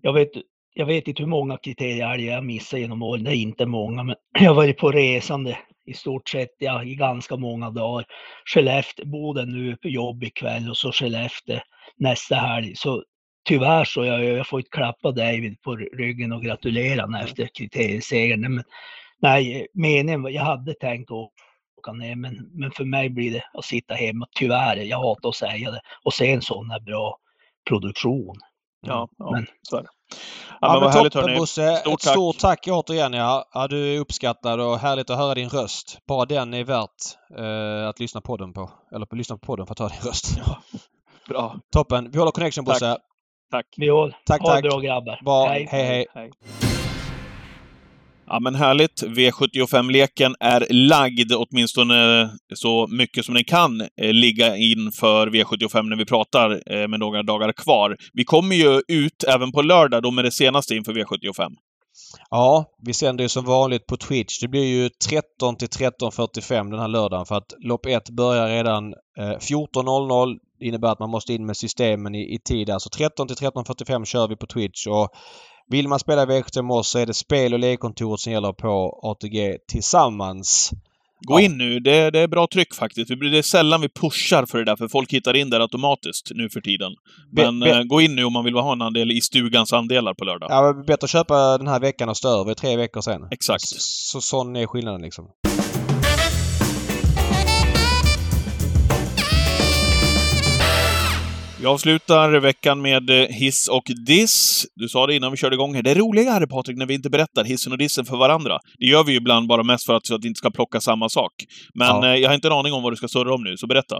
[0.02, 0.30] Jag vet,
[0.74, 3.24] jag vet inte hur många kriterier jag missar genom åren.
[3.24, 6.94] Det är inte många, men jag har varit på resande i stort sett ja, i
[6.94, 8.06] ganska många dagar.
[8.44, 11.60] Skellefteå, Boden nu på jobb ikväll och så Skellefteå
[11.96, 12.76] nästa helg.
[12.76, 13.04] Så
[13.48, 18.40] tyvärr så jag, jag får inte klappa David på ryggen och gratulera honom efter kriteriesegern.
[18.40, 18.64] Men,
[19.22, 23.94] nej, meningen jag hade tänkt åka ner, men, men för mig blir det att sitta
[23.94, 24.26] hemma.
[24.34, 25.80] Tyvärr, jag hatar att säga det.
[26.04, 27.18] Och se en sån här bra
[27.68, 28.36] produktion.
[28.86, 29.88] Ja, ja Men- så är det.
[30.10, 30.16] Ja,
[30.60, 31.36] Ja, men men härligt toppen.
[31.38, 31.76] Bosse.
[31.76, 32.12] Stort tack.
[32.12, 33.12] stort tack återigen.
[33.12, 33.44] Ja.
[33.52, 35.98] ja, du är uppskattad och härligt att höra din röst.
[36.08, 36.90] Bara den är värt
[37.38, 38.70] eh, att lyssna på den på.
[38.94, 40.40] Eller på, lyssna på podden för att höra din röst.
[41.28, 41.56] Bra.
[41.72, 42.10] Toppen.
[42.10, 42.74] Vi håller connection Tack.
[42.74, 42.98] Bosse.
[43.50, 43.66] Tack.
[44.26, 44.62] Tack, ha tack.
[44.62, 45.20] det bra grabbar.
[45.24, 45.46] Bra.
[45.46, 46.06] Hej, hej.
[46.14, 46.30] Hej.
[48.26, 49.02] Ja, men härligt.
[49.02, 55.96] V75-leken är lagd, åtminstone eh, så mycket som den kan eh, ligga inför V75 när
[55.96, 57.96] vi pratar eh, med några dagar kvar.
[58.12, 61.50] Vi kommer ju ut även på lördag då med det senaste inför V75.
[62.30, 64.40] Ja, vi sänder ju som vanligt på Twitch.
[64.40, 68.92] Det blir ju 13 till 13.45 den här lördagen för att lopp 1 börjar redan
[69.18, 70.38] eh, 14.00.
[70.58, 72.70] Det innebär att man måste in med systemen i, i tid.
[72.70, 75.08] Alltså 13 till 13.45 kör vi på Twitch och
[75.70, 79.00] vill man spela V75 med oss så är det spel och lekkontoret som gäller på
[79.02, 80.70] ATG tillsammans.
[81.28, 83.08] Gå in nu, det, det är bra tryck faktiskt.
[83.08, 86.48] Det är sällan vi pushar för det där, för folk hittar in där automatiskt nu
[86.50, 86.92] för tiden.
[87.32, 89.72] Be- Men be- eh, gå in nu om man vill ha en andel i stugans
[89.72, 90.50] andelar på lördag.
[90.50, 92.44] Ja, bättre att köpa den här veckan och större.
[92.44, 93.20] Det är tre veckor sen.
[93.30, 93.62] Exakt.
[93.68, 95.24] Så, så sån är skillnaden liksom.
[101.66, 104.66] Vi avslutar veckan med eh, hiss och diss.
[104.74, 105.82] Du sa det innan vi körde igång här.
[105.82, 108.58] Det är roligare, Patrik, när vi inte berättar hissen och dissen för varandra.
[108.78, 110.80] Det gör vi ju ibland bara mest för att, så att vi inte ska plocka
[110.80, 111.32] samma sak.
[111.74, 112.06] Men Ja.
[112.06, 113.96] eh, jag har inte en aning om vad du ska surra om nu, så berätta.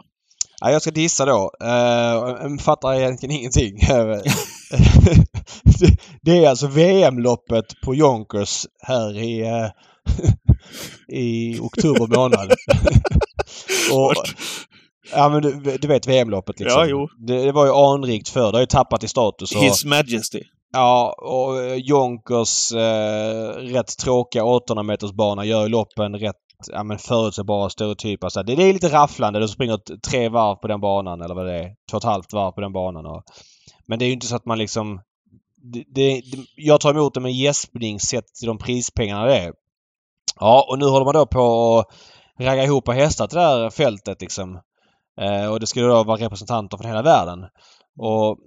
[0.60, 1.50] Ja, jag ska dissa då.
[1.64, 3.78] Uh, fattar egentligen ingenting.
[6.22, 9.68] det, är alltså VM-loppet på Yonkers här i, eh,
[11.18, 12.52] i oktober månad.
[13.92, 14.14] och,
[15.16, 16.80] ja men du, du vet VM-loppet liksom.
[16.80, 17.08] Ja, jo.
[17.18, 18.52] Det, det var ju anrikt förr.
[18.52, 19.54] Det har ju tappat i status.
[19.54, 20.42] Och, His Majesty.
[20.72, 26.36] Ja, och eh, Jonkers eh, rätt tråkiga 800 meters bana gör ju loppen rätt
[26.66, 28.28] ja, men förutsägbara stereotyper.
[28.28, 29.40] Så det, det är lite rafflande.
[29.40, 29.78] Du springer
[30.10, 31.74] tre varv på den banan eller vad det är.
[31.90, 33.06] Två och ett halvt varv på den banan.
[33.06, 33.22] Och,
[33.86, 35.00] men det är ju inte så att man liksom...
[35.72, 36.22] Det, det,
[36.56, 39.52] jag tar emot det med gäspning sett till de prispengarna det är.
[40.40, 41.86] Ja, och nu håller man då på att
[42.44, 44.60] ragga ihop hästar till det här fältet liksom.
[45.20, 47.38] Eh, och det skulle då vara representanter från hela världen.
[47.98, 48.38] Och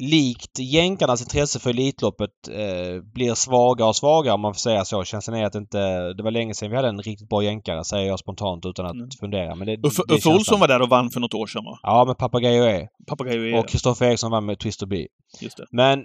[0.00, 5.04] likt jänkarnas intresse för Elitloppet eh, blir svagare och svagare om man får säga så.
[5.04, 5.78] Känslan är att inte...
[6.12, 8.94] Det var länge sedan vi hade en riktigt bra jänkare säger jag spontant utan att
[8.94, 9.08] Mm.
[9.20, 9.54] fundera.
[9.54, 11.78] Men det, Uffe, det Uffe Olsson var där och vann för något år sedan, va?
[11.82, 12.88] Ja, med Papagayo E.
[13.08, 15.06] Papagayo Och Kristoffer Eriksson vann med Twist Be.
[15.40, 15.66] Just det.
[15.70, 16.04] Men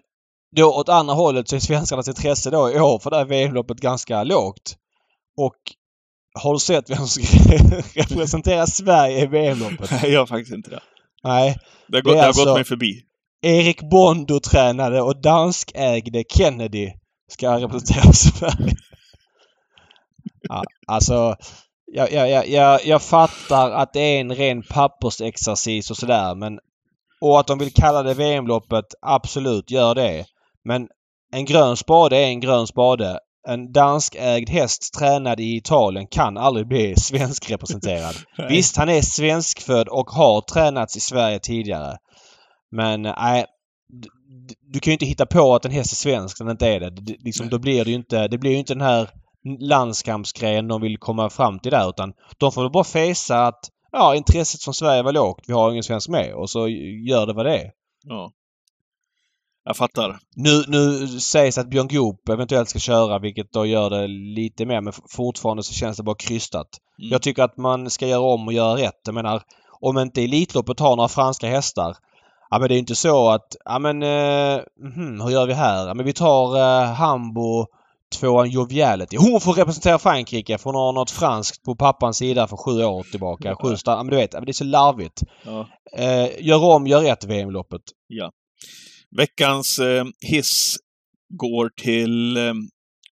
[0.55, 3.77] då åt andra hållet så är svenskarnas intresse då i år för det här VM-loppet
[3.77, 4.75] ganska lågt.
[5.37, 5.55] Och
[6.35, 7.57] har du sett vem som ska
[7.95, 9.91] representera Sverige i VM-loppet?
[9.91, 10.79] Nej, jag har faktiskt inte det.
[11.23, 11.57] Nej.
[11.87, 13.01] Det har, gått, det har alltså- gått mig förbi.
[13.41, 16.91] Erik Bondo-tränade och danskägde Kennedy
[17.31, 18.75] ska representera Sverige.
[20.49, 21.35] Ja, alltså,
[21.85, 26.59] jag, jag, jag, jag, jag fattar att det är en ren pappersexercis och sådär men...
[27.21, 30.25] Och att de vill kalla det VM-loppet, absolut, gör det.
[30.63, 30.87] Men
[31.31, 33.19] en grön spade är en grön spade.
[33.47, 38.15] En danskägd häst tränad i Italien kan aldrig bli svensk representerad.
[38.49, 41.97] Visst, han är svenskfödd och har tränats i Sverige tidigare.
[42.71, 43.45] Men nej,
[44.73, 46.79] du kan ju inte hitta på att en häst är svensk när den inte är
[46.79, 46.89] det.
[46.89, 49.09] D- liksom, då blir det ju inte, det blir ju inte den här
[49.59, 53.59] landskampsgrejen de vill komma fram till där utan de får bara fejsa att
[53.91, 55.43] ja, intresset från Sverige var lågt.
[55.47, 56.67] Vi har ingen svensk med och så
[57.09, 57.71] gör det vad det är.
[58.03, 58.31] Ja.
[59.65, 60.19] Jag fattar.
[60.35, 64.81] Nu, nu sägs att Björn Goop eventuellt ska köra vilket då gör det lite mer
[64.81, 66.67] men fortfarande så känns det bara krystat.
[66.99, 67.11] Mm.
[67.11, 69.01] Jag tycker att man ska göra om och göra rätt.
[69.05, 69.41] Jag menar
[69.81, 71.95] om inte Elitloppet har några franska hästar
[72.49, 75.87] Ja men det är inte så att, ja men eh, mhm, hur gör vi här?
[75.87, 77.65] Ja men vi tar eh, Hambo
[78.19, 79.17] tvåan Joviality.
[79.17, 83.03] Hon får representera Frankrike för hon har något franskt på pappans sida för sju år
[83.03, 83.55] tillbaka.
[83.61, 85.21] Sju ja, men du vet, ja, det är så larvigt.
[85.45, 85.67] Ja.
[85.97, 87.81] Eh, gör om, gör rätt VM-loppet.
[89.17, 90.77] Veckans eh, hiss
[91.29, 92.53] går till eh,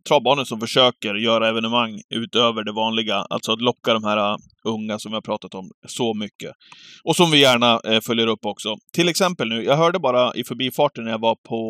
[0.07, 3.15] travbanor som försöker göra evenemang utöver det vanliga.
[3.15, 6.51] Alltså att locka de här unga som vi har pratat om så mycket.
[7.03, 8.75] Och som vi gärna eh, följer upp också.
[8.93, 11.61] Till exempel nu, jag hörde bara i förbifarten när jag var på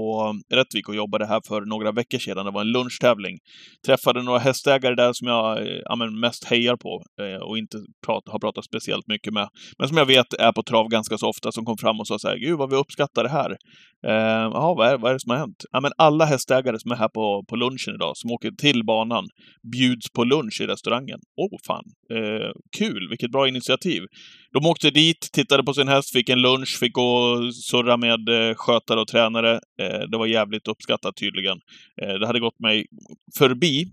[0.51, 2.45] eh, Rättvik och jobbade här för några veckor sedan.
[2.45, 3.37] Det var en lunchtävling.
[3.85, 7.77] Träffade några hästägare där som jag eh, ja, men mest hejar på eh, och inte
[8.05, 9.47] prat, har pratat speciellt mycket med.
[9.79, 12.19] Men som jag vet är på trav ganska så ofta, som kom fram och sa
[12.19, 13.51] så här, Gud vad vi uppskattar det här.
[14.07, 15.63] Eh, Jaha, vad, är, vad är det som har hänt?
[15.71, 19.25] Ja, men alla hästägare som är här på, på lunchen idag, som åker till banan,
[19.71, 21.19] bjuds på lunch i restaurangen.
[21.41, 21.83] Åh, oh, fan.
[22.13, 24.01] Eh, kul, vilket bra initiativ.
[24.53, 28.29] De åkte dit, tittade på sin häst, fick en lunch, fick gå och surra med
[28.29, 29.53] eh, skötare och tränare.
[29.81, 31.57] Eh, det var jävligt uppskattat tydligen.
[32.01, 32.85] Eh, det hade gått mig
[33.37, 33.85] förbi.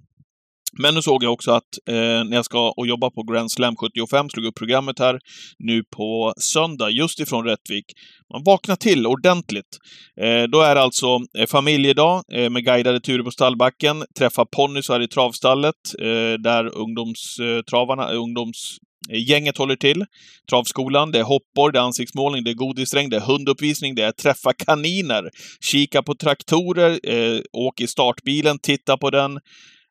[0.78, 3.76] Men nu såg jag också att eh, när jag ska och jobba på Grand Slam
[3.76, 5.18] 75, slog upp programmet här
[5.58, 7.84] nu på söndag, just ifrån Rättvik.
[8.32, 9.78] Man vaknar till ordentligt.
[10.20, 15.00] Eh, då är det alltså eh, familjedag eh, med guidade turer på stallbacken, träffa ponnysar
[15.02, 20.04] i travstallet, eh, där ungdomstravarna, eh, eh ungdoms Gänget håller till.
[20.50, 24.12] Travskolan, det är hoppborg, det är ansiktsmålning, det är godisregn, det är hunduppvisning, det är
[24.12, 29.38] träffa kaniner, kika på traktorer, eh, åk i startbilen, titta på den,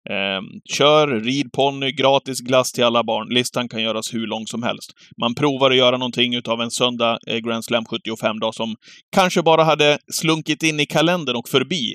[0.10, 0.42] eh,
[0.78, 3.28] kör, rid ponny, gratis glass till alla barn.
[3.34, 4.92] Listan kan göras hur lång som helst.
[5.22, 8.76] Man provar att göra någonting utav en söndag eh, Grand Slam 75 dag som
[9.16, 11.94] kanske bara hade slunkit in i kalendern och förbi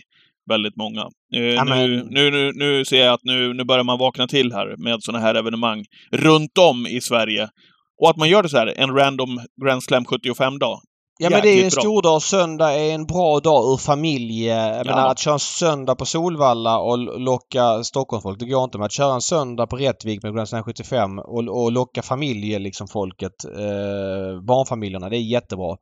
[0.51, 1.01] väldigt många.
[1.37, 4.27] Eh, Ja, men- nu, nu, nu, nu ser jag att nu, nu börjar man vakna
[4.27, 7.49] till här med sådana här evenemang runt om i Sverige.
[8.03, 10.79] Och att man gör det så här, en random Grand Slam 75-dag.
[11.23, 11.81] Ja men det är en bra.
[11.83, 12.23] stor dag.
[12.23, 14.45] Söndag är en bra dag ur familj...
[14.47, 14.83] Jag Ja.
[14.85, 18.79] menar att köra en söndag på Solvalla och lo- locka Stockholmsfolk, det går inte.
[18.79, 22.59] Men att köra en söndag på Rättvik med Grand Slam 75 och, och locka familjer,
[22.59, 25.77] liksom folket, eh, barnfamiljerna, det är jättebra.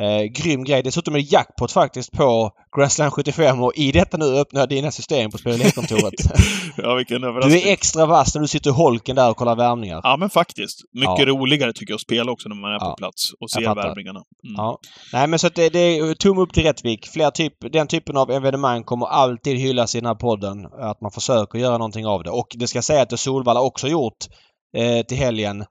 [0.00, 0.82] Eh, grym grej.
[0.82, 4.68] Dessutom är det jackpot faktiskt på Grand Slam 75 och i detta nu öppnar jag
[4.68, 6.14] dina system på Spel och lekkontoret.
[6.76, 7.62] ja, vilken du överraskning.
[7.62, 10.00] är extra vass när du sitter i holken där och kollar värmningar.
[10.02, 10.78] Ja, men faktiskt.
[10.94, 11.26] Mycket Ja.
[11.26, 12.94] roligare tycker jag att spela också när man är på Ja.
[12.98, 13.82] plats och ser fattar.
[13.88, 14.20] värvningarna.
[14.44, 14.54] Mm.
[14.56, 14.78] Ja.
[15.12, 17.06] Nej men så att det, det är tumme upp till Rättvik.
[17.06, 20.66] Fler typ, den typen av evenemang kommer alltid hyllas i den här podden.
[20.80, 22.30] Att man försöker göra någonting av det.
[22.30, 24.18] Och det ska säga att det Solvalla också gjort
[24.76, 25.64] eh, till helgen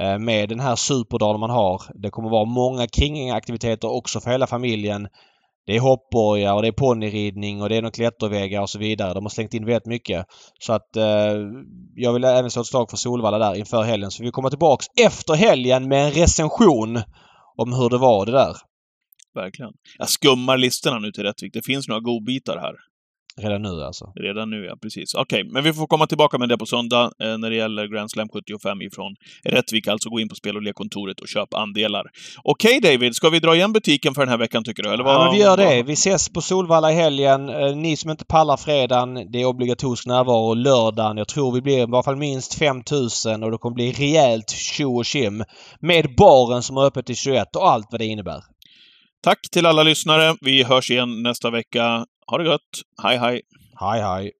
[0.00, 1.82] Eh, med den här superdagen man har.
[1.94, 5.08] Det kommer vara många kringaktiviteter också för hela familjen.
[5.66, 9.14] Det är hoppborgar och det är ponnyridning och det är några klätterväggar och så vidare.
[9.14, 10.26] De har slängt in väldigt mycket.
[10.60, 11.34] Så att eh,
[11.94, 14.10] jag vill även slå ett slag för Solvalla där inför helgen.
[14.10, 17.02] Så vi kommer tillbaks efter helgen med en recension
[17.56, 18.56] om hur det var det där.
[19.34, 19.72] Verkligen.
[19.98, 21.52] Jag skummar listorna nu till Rättvik.
[21.52, 22.74] Det finns några godbitar här.
[23.36, 24.12] Redan nu alltså.
[24.14, 24.76] Redan nu, ja.
[24.82, 25.14] Precis.
[25.14, 28.10] Okej, men vi får komma tillbaka med det på söndag eh, när det gäller Grand
[28.10, 29.14] Slam 75 ifrån
[29.44, 29.88] Rättvik.
[29.88, 32.04] Alltså gå in på spel och lekkontoret och köp andelar.
[32.44, 34.88] Okej David, ska vi dra igen butiken för den här veckan tycker du?
[34.92, 35.14] Eller vad?
[35.14, 35.82] Ja, vi gör det.
[35.82, 37.48] Vi ses på Solvalla i helgen.
[37.48, 41.16] Eh, Ni som inte pallar fredagen, det är obligatorisk närvaro lördagen.
[41.16, 44.96] Jag tror vi blir i alla fall minst 5000 och det kommer bli rejält tjo
[44.96, 45.44] och tjim.
[45.80, 48.40] Med baren som är öppet till 21 och allt vad det innebär.
[49.22, 50.34] Tack till alla lyssnare.
[50.40, 52.06] Vi hörs igen nästa vecka.
[52.30, 52.82] Ha det gött.
[53.02, 53.42] Hej, hej.
[53.80, 54.32] Hej hej!